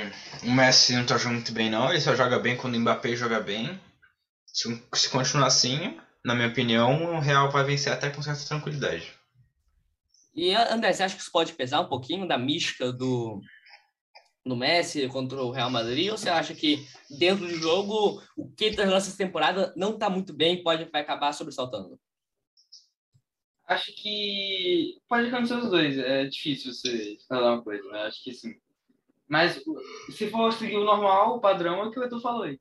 o 0.44 0.52
Messi 0.52 0.96
não 0.96 1.06
tá 1.06 1.18
jogando 1.18 1.36
muito 1.36 1.52
bem 1.52 1.70
não, 1.70 1.90
ele 1.90 2.00
só 2.00 2.16
joga 2.16 2.40
bem 2.40 2.56
quando 2.56 2.76
o 2.76 2.80
Mbappé 2.80 3.16
joga 3.16 3.40
bem. 3.42 3.80
Se, 4.46 4.84
se 4.94 5.10
continuar 5.10 5.48
assim, 5.48 6.00
na 6.24 6.34
minha 6.34 6.48
opinião, 6.48 7.16
o 7.16 7.20
Real 7.20 7.52
vai 7.52 7.64
vencer 7.64 7.92
até 7.92 8.10
com 8.10 8.22
certa 8.22 8.46
tranquilidade. 8.46 9.14
E 10.36 10.54
André, 10.56 10.94
você 10.94 11.04
acha 11.04 11.16
que 11.16 11.22
isso 11.22 11.32
pode 11.32 11.54
pesar 11.54 11.82
um 11.82 11.90
pouquinho 11.90 12.28
da 12.28 12.38
mística 12.38 12.92
do, 12.92 13.42
do 14.46 14.56
Messi 14.56 15.08
contra 15.08 15.42
o 15.42 15.52
Real 15.52 15.70
Madrid? 15.70 16.10
Ou 16.10 16.18
você 16.18 16.30
acha 16.30 16.56
que 16.56 16.88
dentro 17.20 17.46
do 17.48 17.56
jogo 17.56 18.22
o 18.38 18.50
que 18.50 18.66
está 18.66 18.86
nessa 18.86 19.16
temporada 19.16 19.74
não 19.76 19.94
está 19.94 20.10
muito 20.10 20.34
bem 20.34 20.56
e 20.56 20.64
pode 20.64 20.86
vai 20.86 21.02
acabar 21.02 21.34
sobressaltando? 21.34 22.00
Acho 23.68 23.94
que 23.96 24.98
pode 25.08 25.28
acontecer 25.28 25.56
os 25.56 25.70
dois. 25.70 25.98
É 25.98 26.26
difícil 26.26 26.74
você 26.74 27.18
falar 27.28 27.54
uma 27.54 27.64
coisa, 27.64 27.88
né? 27.90 28.02
Acho 28.04 28.24
que 28.24 28.34
sim. 28.34 28.56
Mas 29.28 29.62
se 30.12 30.30
for 30.30 30.52
seguir 30.52 30.78
o 30.78 30.84
normal, 30.84 31.38
o 31.38 31.40
padrão 31.40 31.80
é 31.80 31.84
o 31.86 31.92
que 31.92 32.00
o 32.00 32.04
Edu 32.04 32.20
falou 32.20 32.44
aí. 32.44 32.60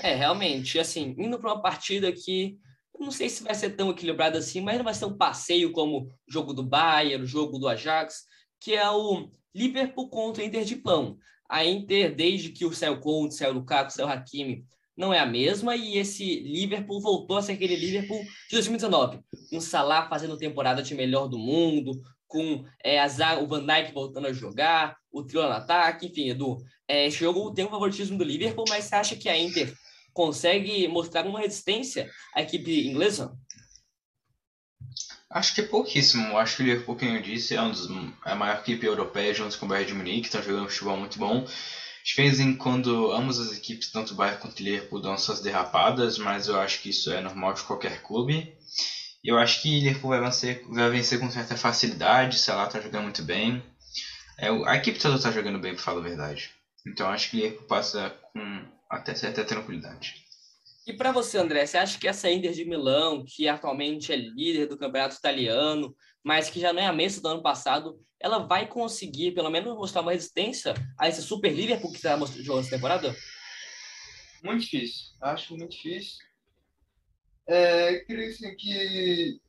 É, 0.00 0.14
realmente, 0.14 0.78
assim, 0.78 1.14
indo 1.18 1.38
para 1.38 1.54
uma 1.54 1.62
partida 1.62 2.12
que 2.12 2.58
não 2.98 3.10
sei 3.10 3.28
se 3.28 3.42
vai 3.42 3.54
ser 3.54 3.70
tão 3.70 3.90
equilibrada 3.90 4.38
assim, 4.38 4.60
mas 4.60 4.76
não 4.76 4.84
vai 4.84 4.94
ser 4.94 5.04
um 5.04 5.16
passeio 5.16 5.72
como 5.72 6.06
o 6.06 6.10
jogo 6.26 6.52
do 6.52 6.62
Bayern, 6.62 7.24
o 7.24 7.26
jogo 7.26 7.58
do 7.58 7.68
Ajax, 7.68 8.24
que 8.60 8.74
é 8.74 8.90
o 8.90 9.30
Liverpool 9.54 10.08
contra 10.08 10.42
o 10.42 10.46
Inter 10.46 10.64
de 10.64 10.76
Pão. 10.76 11.18
A 11.48 11.64
Inter, 11.64 12.14
desde 12.14 12.50
que 12.50 12.64
o 12.64 12.72
Céu 12.72 12.98
Conte, 12.98 13.34
o 13.34 13.36
Céu 13.36 13.52
Lukaku, 13.52 13.90
o 13.90 13.92
Céu 13.92 14.08
Hakimi 14.08 14.64
não 14.96 15.12
é 15.12 15.18
a 15.18 15.26
mesma 15.26 15.76
e 15.76 15.98
esse 15.98 16.40
Liverpool 16.40 17.00
voltou 17.00 17.36
a 17.36 17.42
ser 17.42 17.52
aquele 17.52 17.76
Liverpool 17.76 18.22
de 18.22 18.52
2019, 18.52 19.20
com 19.50 19.60
Salah 19.60 20.08
fazendo 20.08 20.38
temporada 20.38 20.82
de 20.82 20.94
melhor 20.94 21.28
do 21.28 21.38
mundo, 21.38 22.00
com 22.26 22.64
é, 22.82 22.98
Azar, 22.98 23.42
o 23.42 23.46
Van 23.46 23.64
Dijk 23.64 23.92
voltando 23.92 24.26
a 24.26 24.32
jogar, 24.32 24.96
o 25.12 25.22
trio 25.22 25.42
no 25.42 25.48
ataque, 25.48 26.06
enfim, 26.06 26.30
Edu, 26.30 26.58
é, 26.88 27.10
jogo 27.10 27.52
tem 27.52 27.64
o 27.64 27.70
favoritismo 27.70 28.16
do 28.16 28.24
Liverpool, 28.24 28.64
mas 28.68 28.84
você 28.84 28.94
acha 28.94 29.16
que 29.16 29.28
a 29.28 29.38
Inter 29.38 29.72
consegue 30.12 30.88
mostrar 30.88 31.26
uma 31.26 31.40
resistência 31.40 32.10
à 32.34 32.42
equipe 32.42 32.88
inglesa? 32.88 33.36
Acho 35.28 35.54
que 35.54 35.60
é 35.60 35.64
pouquíssimo. 35.64 36.38
Acho 36.38 36.56
que 36.56 36.62
o 36.62 36.66
Liverpool, 36.66 36.96
como 36.96 37.10
eu 37.10 37.22
disse, 37.22 37.54
é, 37.54 37.60
um 37.60 37.70
dos, 37.70 37.88
é 38.24 38.30
a 38.30 38.34
maior 38.34 38.60
equipe 38.60 38.86
europeia 38.86 39.34
junto 39.34 39.58
com 39.58 39.66
o 39.66 39.68
Bayern 39.68 39.92
de 39.92 39.98
Munique, 39.98 40.26
estão 40.26 40.42
jogando 40.42 40.64
um 40.64 40.68
futebol 40.68 40.96
muito 40.96 41.18
bom. 41.18 41.46
Em 42.18 42.54
quando, 42.54 43.10
ambas 43.12 43.40
as 43.40 43.52
equipes, 43.56 43.90
tanto 43.90 44.14
Bayern 44.14 44.40
quanto 44.40 44.62
Liverpool, 44.62 45.00
dão 45.00 45.18
suas 45.18 45.40
derrapadas, 45.40 46.18
mas 46.18 46.46
eu 46.46 46.58
acho 46.60 46.80
que 46.80 46.90
isso 46.90 47.12
é 47.12 47.20
normal 47.20 47.52
de 47.52 47.62
qualquer 47.62 48.02
clube. 48.02 48.56
Eu 49.24 49.36
acho 49.38 49.60
que 49.60 49.80
Liverpool 49.80 50.10
vai 50.10 50.20
vencer, 50.20 50.64
vai 50.68 50.88
vencer 50.88 51.18
com 51.18 51.28
certa 51.30 51.56
facilidade, 51.56 52.38
sei 52.38 52.54
lá, 52.54 52.68
tá 52.68 52.80
jogando 52.80 53.04
muito 53.04 53.22
bem. 53.22 53.62
É, 54.38 54.48
a 54.48 54.76
equipe 54.76 55.00
toda 55.00 55.18
tá 55.18 55.32
jogando 55.32 55.58
bem, 55.58 55.74
pra 55.74 55.82
falar 55.82 56.00
a 56.00 56.04
verdade. 56.04 56.50
Então 56.86 57.08
acho 57.08 57.30
que 57.30 57.36
o 57.36 57.40
Liverpool 57.40 57.66
passa 57.66 58.10
com 58.32 58.64
até 58.88 59.14
certa 59.14 59.44
tranquilidade. 59.44 60.24
E 60.86 60.92
para 60.92 61.10
você, 61.10 61.36
André, 61.38 61.66
você 61.66 61.76
acha 61.78 61.98
que 61.98 62.06
essa 62.06 62.30
Inter 62.30 62.52
de 62.52 62.64
Milão, 62.64 63.24
que 63.26 63.48
atualmente 63.48 64.12
é 64.12 64.16
líder 64.16 64.66
do 64.68 64.78
campeonato 64.78 65.16
italiano, 65.16 65.92
mas 66.26 66.50
que 66.50 66.58
já 66.58 66.72
não 66.72 66.82
é 66.82 66.86
a 66.86 66.92
mesma 66.92 67.22
do 67.22 67.28
ano 67.28 67.40
passado, 67.40 68.04
ela 68.18 68.38
vai 68.38 68.66
conseguir, 68.66 69.30
pelo 69.30 69.48
menos, 69.48 69.76
mostrar 69.76 70.02
uma 70.02 70.10
resistência 70.10 70.74
a 70.98 71.08
esse 71.08 71.22
Super 71.22 71.52
Liverpool 71.52 71.92
que 71.92 71.98
está 71.98 72.18
jogando 72.18 72.62
essa 72.62 72.74
temporada? 72.74 73.14
Muito 74.42 74.62
difícil. 74.62 75.14
Acho 75.20 75.56
muito 75.56 75.70
difícil. 75.70 76.16
É, 77.46 78.00
creio 78.00 78.28
assim, 78.28 78.56
que 78.56 79.40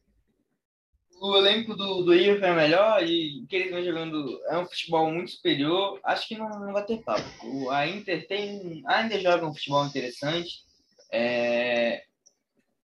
o 1.19 1.35
elenco 1.37 1.75
do, 1.75 2.03
do 2.03 2.13
Liverpool 2.13 2.47
é 2.47 2.55
melhor 2.55 3.03
e 3.03 3.43
que 3.49 3.55
eles 3.55 3.71
vão 3.71 3.83
jogando 3.83 4.39
é 4.45 4.59
um 4.59 4.67
futebol 4.67 5.11
muito 5.11 5.31
superior. 5.31 5.99
Acho 6.03 6.27
que 6.27 6.37
não, 6.37 6.47
não 6.47 6.73
vai 6.73 6.85
ter 6.85 7.01
papo. 7.01 7.27
O, 7.43 7.71
a 7.71 7.87
Inter 7.87 8.27
tem, 8.27 8.83
ainda 8.85 9.19
joga 9.19 9.47
um 9.47 9.53
futebol 9.55 9.83
interessante. 9.83 10.63
É, 11.11 12.03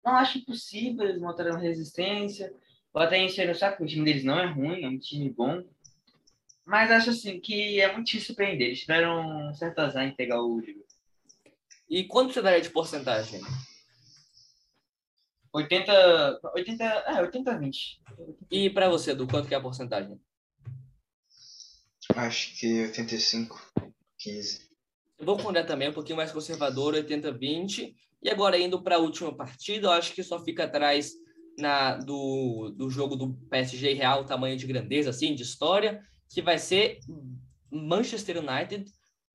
não 0.04 0.16
acho 0.16 0.38
impossível 0.38 1.04
eles 1.04 1.20
montarem 1.20 1.52
uma 1.52 1.60
resistência. 1.60 2.52
Até 2.96 3.18
encher 3.18 3.50
o 3.50 3.54
saco, 3.54 3.84
o 3.84 3.86
time 3.86 4.04
deles 4.04 4.24
não 4.24 4.38
é 4.38 4.46
ruim, 4.46 4.82
é 4.82 4.88
um 4.88 4.98
time 4.98 5.28
bom. 5.30 5.62
Mas 6.64 6.90
acho 6.90 7.10
assim 7.10 7.38
que 7.38 7.80
é 7.80 7.92
muito 7.92 8.06
difícil 8.06 8.28
surpreender. 8.28 8.68
Eles 8.68 8.80
tiveram 8.80 9.50
um 9.50 9.54
certo 9.54 9.78
azar 9.80 10.04
em 10.04 10.14
pegar 10.14 10.42
o 10.42 10.58
Liverpool. 10.58 10.86
E 11.88 12.04
quanto 12.04 12.32
você 12.32 12.42
daria 12.42 12.60
de 12.60 12.70
porcentagem? 12.70 13.40
80, 15.52 16.40
80, 16.54 16.84
é, 16.84 17.20
80 17.22 17.58
20. 17.58 18.02
E 18.50 18.70
para 18.70 18.88
você, 18.88 19.14
do 19.14 19.26
quanto 19.26 19.46
que 19.46 19.54
é 19.54 19.58
a 19.58 19.60
porcentagem? 19.60 20.20
Acho 22.14 22.58
que 22.58 22.82
85, 22.82 23.72
15. 24.18 24.66
Eu 25.18 25.24
vou 25.24 25.38
com 25.38 25.52
também, 25.64 25.88
um 25.88 25.94
pouquinho 25.94 26.16
mais 26.16 26.32
conservador, 26.32 26.94
80-20. 26.94 27.94
E 28.22 28.30
agora, 28.30 28.58
indo 28.58 28.82
para 28.82 28.96
a 28.96 29.00
última 29.00 29.34
partida, 29.34 29.86
eu 29.86 29.92
acho 29.92 30.12
que 30.12 30.22
só 30.22 30.42
fica 30.42 30.64
atrás 30.64 31.12
na, 31.58 31.96
do, 31.96 32.70
do 32.76 32.90
jogo 32.90 33.16
do 33.16 33.34
PSG 33.50 33.92
Real, 33.94 34.24
tamanho 34.24 34.56
de 34.56 34.66
grandeza, 34.66 35.10
assim, 35.10 35.34
de 35.34 35.42
história, 35.42 36.02
que 36.28 36.42
vai 36.42 36.58
ser 36.58 36.98
Manchester 37.70 38.38
United 38.38 38.84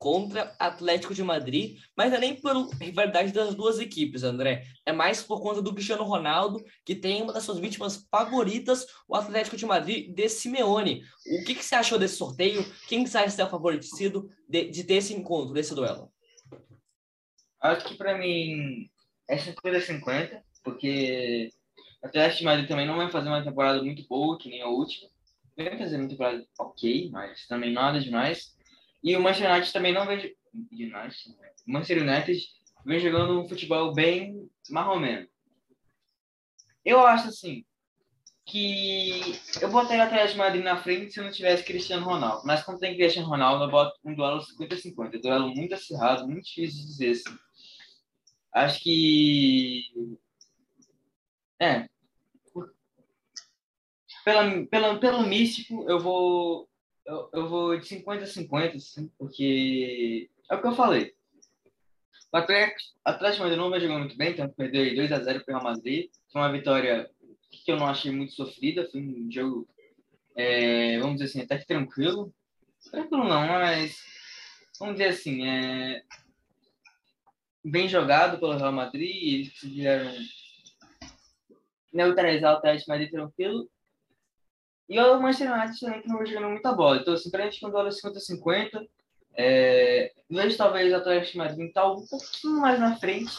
contra 0.01 0.55
Atlético 0.57 1.13
de 1.13 1.23
Madrid, 1.23 1.77
mas 1.95 2.10
não 2.10 2.17
é 2.17 2.21
nem 2.21 2.36
por 2.36 2.69
rivalidade 2.81 3.31
das 3.31 3.53
duas 3.53 3.77
equipes, 3.77 4.23
André. 4.23 4.63
É 4.84 4.91
mais 4.91 5.21
por 5.21 5.39
conta 5.39 5.62
do 5.62 5.73
Cristiano 5.75 6.03
Ronaldo, 6.03 6.60
que 6.84 6.95
tem 6.95 7.21
uma 7.21 7.31
das 7.31 7.43
suas 7.43 7.60
vítimas 7.60 8.07
favoritas, 8.10 8.84
o 9.07 9.15
Atlético 9.15 9.55
de 9.55 9.63
Madrid, 9.63 10.12
de 10.12 10.27
Simeone. 10.27 11.03
O 11.39 11.43
que, 11.45 11.53
que 11.53 11.63
você 11.63 11.75
achou 11.75 11.99
desse 11.99 12.15
sorteio? 12.15 12.65
Quem 12.88 13.03
que 13.03 13.12
ser 13.12 13.43
o 13.43 13.47
favorecido 13.47 14.27
de, 14.49 14.71
de 14.71 14.84
ter 14.84 14.95
esse 14.95 15.13
encontro, 15.13 15.53
desse 15.53 15.75
duelo? 15.75 16.12
Acho 17.62 17.88
que 17.88 17.95
para 17.95 18.17
mim 18.17 18.89
é 19.29 19.38
50-50, 19.38 20.41
porque 20.63 21.51
o 22.02 22.08
Atlético 22.08 22.39
de 22.39 22.46
Madrid 22.46 22.67
também 22.67 22.88
não 22.88 22.98
vai 22.98 23.10
fazer 23.10 23.30
uma 23.30 23.44
temporada 23.44 23.82
muito 23.84 24.08
boa, 24.08 24.38
que 24.38 24.50
nem 24.50 24.62
a 24.62 24.67
última. 24.67 25.10
Vai 25.56 25.78
fazer 25.78 25.98
uma 25.98 26.08
temporada 26.08 26.46
ok, 26.60 27.10
mas 27.12 27.48
também 27.48 27.72
nada 27.72 28.00
demais. 28.00 28.56
E 29.04 29.15
o 29.15 29.22
Manchester 29.22 29.52
United 29.52 29.74
também 29.74 29.94
não 29.94 30.06
vem. 30.06 30.36
United, 30.72 31.36
Manchester 31.65 32.02
United 32.02 32.41
vem 32.86 33.00
jogando 33.00 33.39
um 33.39 33.48
futebol 33.48 33.94
bem 33.94 34.50
marromeno. 34.70 35.28
Eu 36.84 37.06
acho 37.06 37.30
assim 37.30 37.63
que 38.46 39.39
eu 39.62 39.70
botaria 39.70 40.04
atrás 40.04 40.32
de 40.32 40.38
Madrid 40.38 40.63
na 40.63 40.76
frente 40.76 41.13
se 41.13 41.22
não 41.22 41.32
tivesse 41.32 41.63
Cristiano 41.63 42.06
Ronaldo. 42.06 42.41
Mas 42.46 42.63
quando 42.63 42.80
tem 42.80 42.96
Cristiano 42.96 43.30
Ronaldo, 43.30 43.63
eu 43.63 43.72
boto 43.72 43.98
um 44.04 44.13
duelo 44.13 44.41
50-50. 44.41 45.17
Um 45.17 45.22
duelo 45.22 45.56
muito 45.56 45.74
acirrado, 45.74 46.28
muito 46.28 46.46
difícil 46.46 46.82
de 46.82 46.88
dizer 46.88 47.12
assim. 47.12 47.38
Acho 48.54 48.84
que. 48.84 50.20
É. 51.62 51.88
Pela, 54.26 54.65
pela, 54.65 55.00
pelo 55.00 55.28
místico, 55.28 55.86
eu 55.88 56.00
vou 56.00 56.67
eu, 57.06 57.30
eu 57.34 57.50
vou 57.50 57.78
de 57.78 57.88
50 57.88 58.24
a 58.24 58.28
50, 58.28 58.78
assim, 58.78 59.12
porque 59.17 60.30
é 60.50 60.56
o 60.56 60.62
que 60.62 60.67
eu 60.67 60.74
falei. 60.74 61.13
O 62.32 62.38
Atlético, 62.38 63.43
Madrid 63.43 63.58
não 63.58 63.69
vai 63.69 63.80
jogando 63.80 64.00
muito 64.00 64.17
bem, 64.17 64.34
tanto 64.34 64.56
perdeu 64.56 64.95
2 64.95 65.12
a 65.12 65.19
0 65.19 65.43
para 65.43 65.54
o 65.54 65.60
Real 65.60 65.71
Madrid. 65.71 66.10
Foi 66.32 66.41
uma 66.41 66.52
vitória 66.52 67.10
que 67.52 67.71
eu 67.71 67.78
não 67.78 67.88
achei 67.88 68.12
muito 68.12 68.34
sofrida, 68.34 68.89
foi 68.89 69.02
um 69.02 69.30
jogo, 69.30 69.67
é, 70.36 70.97
vamos 71.00 71.15
dizer 71.15 71.26
assim, 71.26 71.41
até 71.41 71.58
que 71.58 71.67
tranquilo. 71.67 72.34
Tranquilo 72.89 73.26
não, 73.26 73.47
mas 73.47 73.97
vamos 74.80 74.95
dizer 74.95 75.10
assim, 75.10 75.45
é, 75.45 76.04
bem 77.63 77.88
jogado 77.88 78.39
pelo 78.39 78.58
Real 78.58 78.71
Madrid, 78.71 79.15
eles 79.15 79.54
conseguiram 79.54 80.12
neutralizar 81.91 82.54
o 82.54 82.58
Atlético 82.58 82.91
Madrid 82.91 83.12
tranquilo 83.12 83.69
e 84.91 84.99
o 84.99 85.21
Manchester 85.21 85.54
United 85.54 85.80
também 85.80 86.01
que 86.01 86.08
não 86.10 86.25
jogando 86.25 86.49
muita 86.49 86.73
bola. 86.73 86.97
Então, 86.97 87.13
assim, 87.13 87.32
pra 87.32 87.45
gente, 87.45 87.62
quando 87.62 87.75
olha 87.75 87.89
50-50, 87.89 88.86
é, 89.36 90.12
vejo 90.30 90.58
talvez 90.58 90.91
o 90.91 90.97
Atlético 90.97 91.38
Madrid 91.38 91.71
tá 91.71 91.89
um 91.89 92.06
pouquinho 92.06 92.60
mais 92.60 92.77
na 92.77 92.97
frente, 92.97 93.34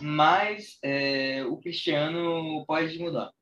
mas 0.00 0.78
é, 0.82 1.44
o 1.44 1.56
Cristiano 1.56 2.64
pode 2.66 2.98
mudar. 3.00 3.32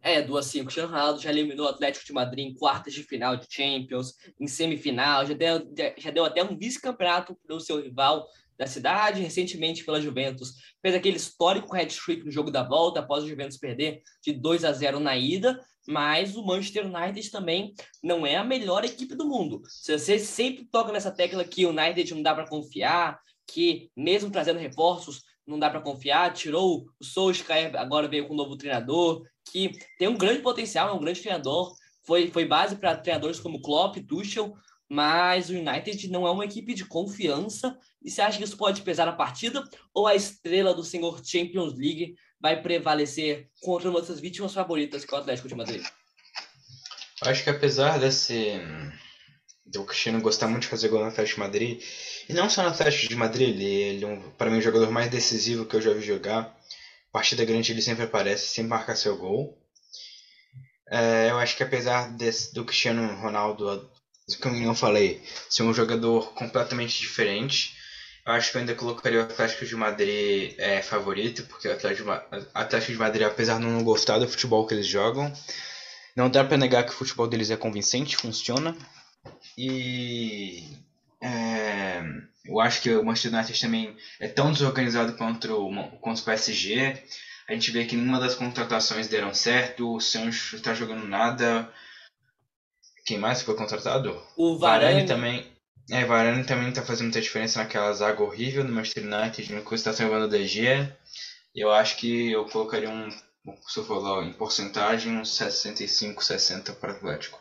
É, 0.00 0.22
do 0.22 0.38
assim, 0.38 0.60
o 0.60 0.64
Cristiano 0.64 0.90
Ronaldo 0.90 1.20
já 1.20 1.28
eliminou 1.28 1.66
o 1.66 1.68
Atlético 1.68 2.06
de 2.06 2.12
Madrid 2.14 2.46
em 2.46 2.54
quartas 2.54 2.94
de 2.94 3.02
final 3.02 3.36
de 3.36 3.46
Champions, 3.50 4.14
em 4.40 4.46
semifinal, 4.46 5.26
já 5.26 5.34
deu, 5.34 5.74
já 5.98 6.10
deu 6.10 6.24
até 6.24 6.42
um 6.42 6.56
vice-campeonato 6.56 7.36
para 7.46 7.54
o 7.54 7.60
seu 7.60 7.82
rival 7.82 8.26
da 8.58 8.66
cidade, 8.66 9.22
recentemente 9.22 9.84
pela 9.84 10.00
Juventus. 10.00 10.54
Fez 10.82 10.94
aquele 10.94 11.16
histórico 11.16 11.74
hat-trick 11.74 12.24
no 12.24 12.30
jogo 12.30 12.50
da 12.50 12.62
volta, 12.62 13.00
após 13.00 13.22
o 13.22 13.28
Juventus 13.28 13.56
perder 13.56 14.02
de 14.22 14.32
2 14.32 14.64
a 14.64 14.72
0 14.72 14.98
na 14.98 15.16
ida, 15.16 15.60
mas 15.86 16.36
o 16.36 16.44
Manchester 16.44 16.86
United 16.86 17.30
também 17.30 17.72
não 18.02 18.26
é 18.26 18.36
a 18.36 18.44
melhor 18.44 18.84
equipe 18.84 19.14
do 19.14 19.26
mundo. 19.26 19.62
Você 19.64 20.18
sempre 20.18 20.66
toca 20.70 20.92
nessa 20.92 21.10
tecla 21.10 21.44
que 21.44 21.64
o 21.64 21.70
United 21.70 22.14
não 22.14 22.22
dá 22.22 22.34
para 22.34 22.48
confiar, 22.48 23.18
que 23.46 23.90
mesmo 23.96 24.30
trazendo 24.30 24.58
reforços, 24.58 25.22
não 25.46 25.58
dá 25.58 25.70
para 25.70 25.80
confiar, 25.80 26.34
tirou 26.34 26.86
o 27.00 27.04
Solskjaer, 27.04 27.74
agora 27.76 28.06
veio 28.06 28.26
com 28.26 28.34
um 28.34 28.36
novo 28.36 28.56
treinador, 28.56 29.22
que 29.50 29.72
tem 29.98 30.06
um 30.06 30.18
grande 30.18 30.42
potencial, 30.42 30.90
é 30.90 30.92
um 30.92 31.00
grande 31.00 31.22
treinador, 31.22 31.74
foi, 32.04 32.30
foi 32.30 32.44
base 32.44 32.76
para 32.76 32.96
treinadores 32.96 33.40
como 33.40 33.62
Klopp, 33.62 33.96
Tuchel, 34.06 34.54
mas 34.88 35.50
o 35.50 35.54
United 35.54 36.08
não 36.08 36.26
é 36.26 36.30
uma 36.30 36.44
equipe 36.44 36.72
de 36.72 36.84
confiança. 36.84 37.76
E 38.02 38.10
você 38.10 38.22
acha 38.22 38.38
que 38.38 38.44
isso 38.44 38.56
pode 38.56 38.82
pesar 38.82 39.06
na 39.06 39.12
partida? 39.12 39.62
Ou 39.92 40.06
a 40.06 40.14
estrela 40.14 40.74
do 40.74 40.84
senhor 40.84 41.20
Champions 41.24 41.74
League 41.74 42.14
vai 42.40 42.62
prevalecer 42.62 43.50
contra 43.60 43.90
uma 43.90 44.00
das 44.00 44.20
vítimas 44.20 44.54
favoritas, 44.54 45.04
que 45.04 45.12
é 45.12 45.18
o 45.18 45.20
Atlético 45.20 45.48
de 45.48 45.54
Madrid? 45.54 45.84
Acho 47.20 47.44
que 47.44 47.50
apesar 47.50 47.98
desse 47.98 48.60
do 49.66 49.84
Cristiano 49.84 50.20
gostar 50.20 50.48
muito 50.48 50.62
de 50.62 50.68
fazer 50.68 50.88
gol 50.88 51.00
no 51.00 51.08
Atlético 51.08 51.34
de 51.34 51.46
Madrid, 51.46 51.82
e 52.28 52.32
não 52.32 52.48
só 52.48 52.62
no 52.62 52.70
Atlético 52.70 53.08
de 53.08 53.16
Madrid, 53.16 53.48
ele, 53.50 53.64
ele 53.64 54.04
é, 54.04 54.08
um, 54.08 54.30
para 54.30 54.50
mim, 54.50 54.58
o 54.58 54.62
jogador 54.62 54.90
mais 54.90 55.10
decisivo 55.10 55.66
que 55.66 55.76
eu 55.76 55.82
já 55.82 55.92
vi 55.92 56.00
jogar. 56.00 56.56
Partida 57.12 57.44
grande 57.44 57.72
ele 57.72 57.82
sempre 57.82 58.04
aparece, 58.04 58.48
sempre 58.48 58.70
marca 58.70 58.96
seu 58.96 59.16
gol. 59.16 59.58
É, 60.90 61.30
eu 61.30 61.38
acho 61.38 61.56
que 61.56 61.62
apesar 61.62 62.10
desse, 62.16 62.54
do 62.54 62.64
Cristiano 62.64 63.14
Ronaldo 63.20 63.90
como 64.36 64.56
eu 64.62 64.74
falei, 64.74 65.22
ser 65.48 65.62
um 65.62 65.74
jogador 65.74 66.32
completamente 66.34 66.98
diferente. 67.00 67.76
Eu 68.26 68.32
acho 68.32 68.50
que 68.50 68.56
eu 68.56 68.60
ainda 68.60 68.74
colocaria 68.74 69.20
o 69.20 69.22
Atlético 69.22 69.64
de 69.64 69.74
Madrid 69.74 70.54
é, 70.58 70.82
favorito, 70.82 71.44
porque 71.44 71.66
o 71.66 71.72
Atlético 71.72 72.10
de, 72.10 72.46
Atlético 72.52 72.92
de 72.92 72.98
Madrid, 72.98 73.26
apesar 73.26 73.58
de 73.58 73.64
não 73.64 73.82
gostar 73.82 74.18
do 74.18 74.28
futebol 74.28 74.66
que 74.66 74.74
eles 74.74 74.86
jogam, 74.86 75.32
não 76.14 76.28
dá 76.28 76.44
para 76.44 76.58
negar 76.58 76.84
que 76.84 76.90
o 76.90 76.94
futebol 76.94 77.26
deles 77.26 77.50
é 77.50 77.56
convincente, 77.56 78.16
funciona. 78.16 78.76
E 79.56 80.62
é, 81.22 82.02
eu 82.44 82.60
acho 82.60 82.82
que 82.82 82.90
o 82.94 83.04
Manchester 83.04 83.32
United 83.32 83.60
também 83.60 83.96
é 84.20 84.28
tão 84.28 84.52
desorganizado 84.52 85.14
quanto 85.14 85.52
o, 85.52 85.98
quanto 86.00 86.18
o 86.18 86.24
PSG. 86.24 87.02
A 87.48 87.54
gente 87.54 87.70
vê 87.70 87.84
que 87.84 87.96
nenhuma 87.96 88.20
das 88.20 88.34
contratações 88.34 89.08
deram 89.08 89.32
certo, 89.32 89.94
o 89.94 90.00
Sancho 90.00 90.56
está 90.56 90.74
jogando 90.74 91.06
nada, 91.06 91.72
quem 93.08 93.18
mais 93.18 93.40
foi 93.40 93.56
contratado? 93.56 94.22
O 94.36 94.58
Varane. 94.58 94.92
Varane 94.92 95.06
também. 95.06 95.46
É, 95.90 96.04
Varane 96.04 96.44
também 96.44 96.70
tá 96.70 96.82
fazendo 96.82 97.04
muita 97.04 97.22
diferença 97.22 97.58
naquela 97.58 97.90
zaga 97.94 98.22
horrível 98.22 98.62
do 98.62 98.70
Manchester 98.70 99.04
United, 99.04 99.54
no 99.54 99.64
que 99.64 99.74
está 99.74 99.94
salvando 99.94 100.26
o 100.26 100.28
DG. 100.28 100.86
Eu 101.54 101.72
acho 101.72 101.96
que 101.96 102.30
eu 102.30 102.44
colocaria 102.44 102.90
um, 102.90 103.08
se 103.10 103.78
eu 103.78 103.84
falar 103.86 104.24
em 104.24 104.32
porcentagem, 104.34 105.16
uns 105.16 105.34
65, 105.34 106.22
60 106.22 106.74
para 106.74 106.92
o 106.92 106.96
Atlético. 106.96 107.40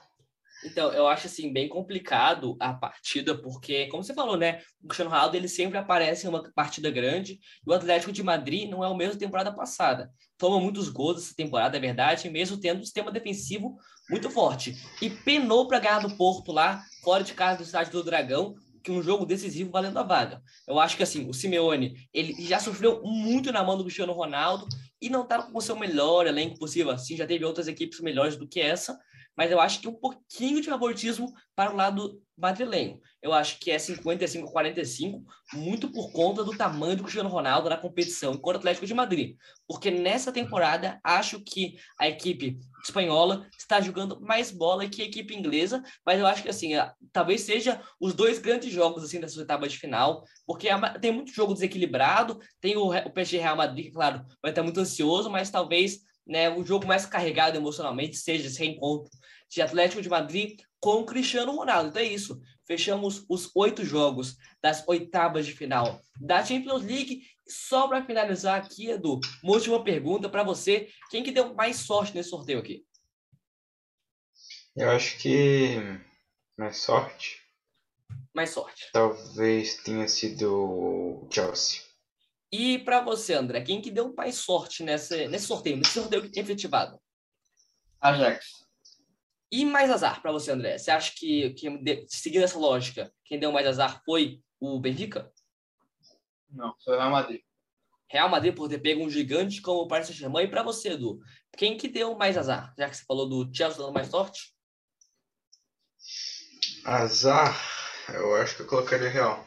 Então, 0.68 0.92
eu 0.92 1.08
acho 1.08 1.28
assim 1.28 1.52
bem 1.52 1.68
complicado 1.68 2.56
a 2.60 2.74
partida, 2.74 3.36
porque, 3.36 3.88
como 3.88 4.04
você 4.04 4.14
falou, 4.14 4.38
né? 4.38 4.62
O 4.84 4.88
Cristiano 4.88 5.12
Ronaldo 5.12 5.36
ele 5.36 5.48
sempre 5.48 5.78
aparece 5.78 6.26
em 6.26 6.30
uma 6.30 6.44
partida 6.54 6.92
grande, 6.92 7.40
e 7.66 7.70
o 7.70 7.74
Atlético 7.74 8.12
de 8.12 8.24
Madrid 8.24 8.70
não 8.70 8.84
é 8.84 8.88
o 8.88 8.96
mesmo 8.96 9.14
da 9.14 9.20
temporada 9.20 9.52
passada. 9.52 10.12
Toma 10.38 10.60
muitos 10.60 10.90
gols 10.90 11.18
essa 11.18 11.36
temporada, 11.36 11.78
é 11.78 11.80
verdade, 11.80 12.30
mesmo 12.30 12.60
tendo 12.60 12.80
um 12.80 12.84
sistema 12.84 13.12
defensivo 13.12 13.76
muito 14.10 14.30
forte. 14.30 14.76
E 15.02 15.10
penou 15.10 15.68
para 15.68 15.80
ganhar 15.80 16.00
do 16.00 16.16
Porto 16.16 16.52
lá, 16.52 16.84
fora 17.04 17.24
de 17.24 17.34
casa 17.34 17.58
do 17.58 17.64
estádio 17.64 17.92
do 17.92 18.04
Dragão, 18.04 18.56
que 18.84 18.92
um 18.92 19.04
jogo 19.04 19.26
decisivo 19.26 19.70
valendo 19.70 20.00
a 20.00 20.04
vaga. 20.04 20.42
Eu 20.66 20.80
acho 20.80 20.96
que 20.96 21.04
assim, 21.04 21.28
o 21.28 21.34
Simeone, 21.34 21.96
ele 22.14 22.34
já 22.46 22.58
sofreu 22.58 23.02
muito 23.04 23.52
na 23.52 23.62
mão 23.62 23.78
do 23.78 23.84
Cristiano 23.84 24.14
Ronaldo 24.14 24.66
e 25.02 25.10
não 25.10 25.24
está 25.24 25.42
com 25.42 25.58
o 25.58 25.62
seu 25.62 25.76
melhor 25.76 26.26
elenco 26.26 26.58
possível. 26.58 26.92
Assim, 26.92 27.18
já 27.18 27.28
teve 27.28 27.44
outras 27.44 27.68
equipes 27.68 28.00
melhores 28.00 28.38
do 28.38 28.48
que 28.48 28.62
essa, 28.62 28.98
mas 29.38 29.52
eu 29.52 29.60
acho 29.62 29.80
que 29.80 29.88
um 29.88 29.94
pouquinho 29.94 30.60
de 30.60 30.70
favoritismo 30.70 31.32
para 31.56 31.72
o 31.72 31.76
lado 31.76 32.20
madrilenho. 32.38 33.00
Eu 33.22 33.34
acho 33.34 33.60
que 33.60 33.72
é 33.72 33.80
55 33.80 34.52
45, 34.52 35.24
muito 35.54 35.92
por 35.92 36.12
conta 36.12 36.44
do 36.44 36.56
tamanho 36.56 36.96
do 36.96 37.04
Cristiano 37.04 37.30
Ronaldo 37.30 37.70
na 37.70 37.78
competição 37.78 38.34
enquanto 38.34 38.58
Atlético 38.58 38.86
de 38.86 38.94
Madrid. 38.94 39.36
Porque 39.68 39.90
nessa 39.90 40.32
temporada, 40.32 41.00
acho 41.04 41.40
que 41.44 41.78
a 42.00 42.08
equipe 42.08 42.60
espanhola 42.84 43.48
está 43.58 43.82
jogando 43.82 44.22
mais 44.22 44.52
bola 44.52 44.88
que 44.88 45.02
a 45.02 45.06
equipe 45.06 45.36
inglesa, 45.36 45.84
mas 46.06 46.20
eu 46.20 46.28
acho 46.28 46.44
que 46.44 46.50
assim, 46.50 46.74
talvez 47.12 47.42
seja 47.42 47.82
os 48.00 48.14
dois 48.14 48.40
grandes 48.40 48.72
jogos 48.72 49.04
assim 49.04 49.20
dessa 49.20 49.42
etapa 49.42 49.68
de 49.68 49.78
final, 49.78 50.24
porque 50.46 50.70
tem 51.02 51.12
muito 51.12 51.34
jogo 51.34 51.54
desequilibrado, 51.54 52.40
tem 52.62 52.78
o, 52.78 52.96
o 52.96 53.12
PSG 53.12 53.38
Real 53.38 53.58
Madrid, 53.58 53.92
claro, 53.92 54.24
vai 54.42 54.52
estar 54.52 54.64
muito 54.64 54.80
ansioso, 54.80 55.30
mas 55.30 55.50
talvez 55.50 56.07
né, 56.28 56.50
o 56.50 56.64
jogo 56.64 56.86
mais 56.86 57.06
carregado 57.06 57.58
emocionalmente 57.58 58.18
seja 58.18 58.48
esse 58.48 58.60
reencontro 58.60 59.10
de 59.50 59.62
Atlético 59.62 60.02
de 60.02 60.10
Madrid 60.10 60.60
com 60.80 61.06
Cristiano 61.06 61.56
Ronaldo. 61.56 61.90
Então 61.90 62.02
é 62.02 62.06
isso. 62.06 62.40
Fechamos 62.66 63.26
os 63.30 63.50
oito 63.56 63.86
jogos 63.86 64.36
das 64.62 64.86
oitavas 64.88 65.46
de 65.46 65.54
final 65.54 66.02
da 66.20 66.44
Champions 66.44 66.84
League. 66.84 67.22
Só 67.48 67.88
para 67.88 68.06
finalizar 68.06 68.60
aqui, 68.60 68.90
Edu, 68.90 69.22
uma 69.42 69.54
última 69.54 69.82
pergunta 69.82 70.28
para 70.28 70.44
você. 70.44 70.90
Quem 71.10 71.24
que 71.24 71.32
deu 71.32 71.54
mais 71.54 71.78
sorte 71.78 72.14
nesse 72.14 72.30
sorteio 72.30 72.60
aqui? 72.60 72.86
Eu 74.76 74.92
acho 74.92 75.18
que 75.18 75.78
mais 76.58 76.78
sorte. 76.78 77.42
Mais 78.36 78.50
sorte. 78.50 78.90
Talvez 78.92 79.82
tenha 79.82 80.08
sido 80.08 80.54
o 80.54 81.28
Chelsea. 81.32 81.87
E 82.52 82.80
para 82.80 83.02
você, 83.02 83.34
André, 83.34 83.62
quem 83.62 83.82
que 83.82 83.92
deu 83.92 84.14
mais 84.16 84.36
sorte 84.36 84.84
nesse, 84.84 85.28
nesse 85.28 85.48
sorteio, 85.48 85.78
nesse 85.78 85.92
sorteio 85.92 86.30
efetivado? 86.36 87.00
Ajax. 88.00 88.68
E 89.52 89.66
mais 89.66 89.90
azar 89.90 90.22
para 90.22 90.32
você, 90.32 90.52
André? 90.52 90.78
Você 90.78 90.92
acha 90.92 91.14
que, 91.16 91.52
que, 91.52 92.06
seguindo 92.08 92.44
essa 92.44 92.60
lógica, 92.60 93.12
quem 93.24 93.40
deu 93.40 93.52
mais 93.52 93.68
azar 93.68 94.02
foi 94.06 94.42
o 94.60 94.80
Benfica? 94.80 95.32
Não, 96.50 96.76
foi 96.84 96.96
o 96.96 96.98
Real 96.98 97.12
Madrid. 97.12 97.42
Real 98.10 98.30
Madrid 98.30 98.56
por 98.56 98.70
ter 98.70 98.80
pego 98.80 99.04
um 99.04 99.10
gigante 99.10 99.62
como 99.62 99.82
o 99.82 99.88
Paris 99.88 100.08
Saint-Germain. 100.08 100.46
E 100.46 100.50
para 100.50 100.64
você, 100.64 100.92
Edu, 100.92 101.20
quem 101.58 101.78
que 101.78 101.88
deu 101.90 102.16
mais 102.16 102.38
azar? 102.38 102.74
Já 102.78 102.90
que 102.90 102.96
você 102.96 103.04
falou 103.06 103.28
do 103.28 103.54
Chelsea 103.54 103.78
dando 103.78 103.94
mais 103.94 104.08
sorte? 104.08 104.54
Azar? 106.86 107.58
Eu 108.14 108.36
acho 108.36 108.56
que 108.56 108.62
eu 108.62 108.68
colocaria 108.68 109.10
Real. 109.10 109.47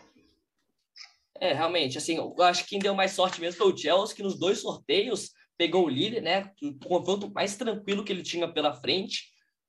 É, 1.40 1.54
realmente, 1.54 1.96
assim, 1.96 2.16
eu 2.16 2.34
acho 2.42 2.64
que 2.64 2.70
quem 2.70 2.78
deu 2.78 2.94
mais 2.94 3.12
sorte 3.12 3.40
mesmo 3.40 3.58
foi 3.58 3.72
o 3.72 3.76
Chelsea, 3.76 4.14
que 4.14 4.22
nos 4.22 4.38
dois 4.38 4.60
sorteios 4.60 5.30
pegou 5.56 5.86
o 5.86 5.88
líder, 5.88 6.20
né? 6.20 6.52
O 6.62 6.74
confronto 6.86 7.30
mais 7.32 7.56
tranquilo 7.56 8.04
que 8.04 8.12
ele 8.12 8.22
tinha 8.22 8.46
pela 8.46 8.74
frente 8.74 9.24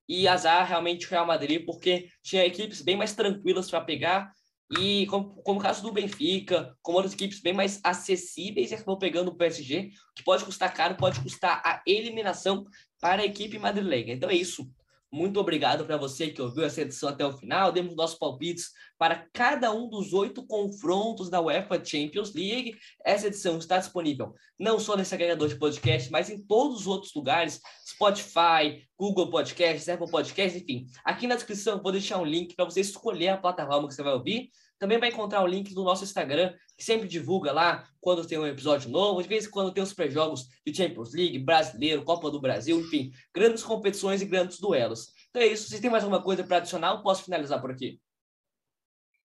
e 0.08 0.28
azar 0.28 0.68
realmente 0.68 1.06
o 1.06 1.10
Real 1.10 1.26
Madrid, 1.26 1.66
porque 1.66 2.10
tinha 2.22 2.46
equipes 2.46 2.82
bem 2.82 2.98
mais 2.98 3.16
tranquilas 3.16 3.70
para 3.70 3.80
pegar, 3.82 4.32
e 4.80 5.06
como, 5.08 5.36
como 5.44 5.60
o 5.60 5.62
caso 5.62 5.82
do 5.82 5.92
Benfica, 5.92 6.76
como 6.82 6.98
outras 6.98 7.14
equipes 7.14 7.42
bem 7.42 7.54
mais 7.54 7.80
acessíveis, 7.84 8.72
acabou 8.72 8.98
pegando 8.98 9.30
o 9.30 9.36
PSG, 9.36 9.90
que 10.16 10.24
pode 10.24 10.46
custar 10.46 10.74
caro, 10.74 10.96
pode 10.96 11.20
custar 11.20 11.62
a 11.66 11.82
eliminação 11.86 12.66
para 13.00 13.22
a 13.22 13.26
equipe 13.26 13.60
madrilenha. 13.60 14.14
Então 14.14 14.30
é 14.30 14.36
isso. 14.36 14.70
Muito 15.14 15.42
obrigado 15.42 15.86
para 15.86 15.98
você 15.98 16.30
que 16.30 16.42
ouviu 16.42 16.64
essa 16.64 16.82
edição 16.82 17.10
até 17.10 17.26
o 17.26 17.38
final. 17.38 17.72
Demos 17.72 17.98
nossos 17.98 18.18
palpites 18.18 18.70
para 18.98 19.28
cada 19.34 19.70
um 19.70 19.90
dos 19.90 20.14
oito 20.14 20.46
confrontos 20.48 21.30
da 21.30 21.42
UEFA 21.42 21.84
Champions 21.84 22.34
League. 22.34 22.78
Essa 23.04 23.28
edição 23.28 23.58
está 23.58 23.78
disponível 23.78 24.34
não 24.58 24.80
só 24.80 24.96
nesse 24.96 25.14
agregador 25.14 25.50
de 25.50 25.58
podcast, 25.58 26.10
mas 26.10 26.30
em 26.30 26.42
todos 26.42 26.82
os 26.82 26.88
outros 26.88 27.14
lugares: 27.14 27.60
Spotify, 27.86 28.88
Google 28.98 29.30
Podcasts, 29.30 29.90
Apple 29.90 30.10
Podcasts, 30.10 30.62
enfim. 30.62 30.86
Aqui 31.04 31.28
na 31.28 31.36
descrição 31.36 31.82
vou 31.82 31.92
deixar 31.92 32.18
um 32.18 32.26
link 32.26 32.56
para 32.56 32.64
você 32.64 32.80
escolher 32.80 33.30
a 33.30 33.38
plataforma 33.38 33.90
que 33.90 33.94
você 33.94 34.04
vai 34.04 34.14
ouvir. 34.14 34.50
Também 34.82 34.98
vai 34.98 35.10
encontrar 35.10 35.44
o 35.44 35.48
link 35.48 35.76
do 35.76 35.84
nosso 35.84 36.04
Instagram, 36.04 36.56
que 36.76 36.84
sempre 36.84 37.08
divulga 37.08 37.52
lá 37.52 37.88
quando 38.00 38.26
tem 38.26 38.40
um 38.40 38.48
episódio 38.48 38.90
novo, 38.90 39.22
de 39.22 39.30
vez 39.30 39.46
em 39.46 39.52
quando 39.52 39.72
tem 39.72 39.84
os 39.84 39.94
pré-jogos 39.94 40.48
de 40.66 40.76
Champions 40.76 41.14
League, 41.14 41.38
Brasileiro, 41.38 42.04
Copa 42.04 42.32
do 42.32 42.42
Brasil, 42.42 42.80
enfim, 42.82 43.12
grandes 43.32 43.62
competições 43.62 44.24
e 44.24 44.26
grandes 44.26 44.60
duelos. 44.60 45.14
Então 45.30 45.40
é 45.40 45.46
isso. 45.46 45.70
Se 45.70 45.80
tem 45.80 45.92
mais 45.92 46.04
alguma 46.04 46.24
coisa 46.24 46.44
para 46.44 46.58
adicionar, 46.58 46.96
eu 46.96 47.04
posso 47.04 47.24
finalizar 47.24 47.62
por 47.62 47.70
aqui. 47.70 48.02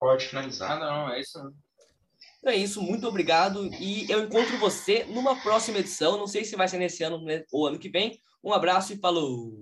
Pode 0.00 0.24
finalizar. 0.24 0.80
Não, 0.80 1.12
é 1.12 1.20
isso. 1.20 1.38
Então 2.38 2.50
é 2.50 2.56
isso, 2.56 2.80
muito 2.80 3.06
obrigado 3.06 3.66
e 3.74 4.10
eu 4.10 4.24
encontro 4.24 4.56
você 4.56 5.04
numa 5.04 5.36
próxima 5.42 5.80
edição. 5.80 6.16
Não 6.16 6.26
sei 6.26 6.46
se 6.46 6.56
vai 6.56 6.66
ser 6.66 6.78
nesse 6.78 7.02
ano 7.02 7.22
ou 7.52 7.66
ano 7.66 7.78
que 7.78 7.90
vem. 7.90 8.18
Um 8.42 8.54
abraço 8.54 8.94
e 8.94 8.96
falou! 8.96 9.52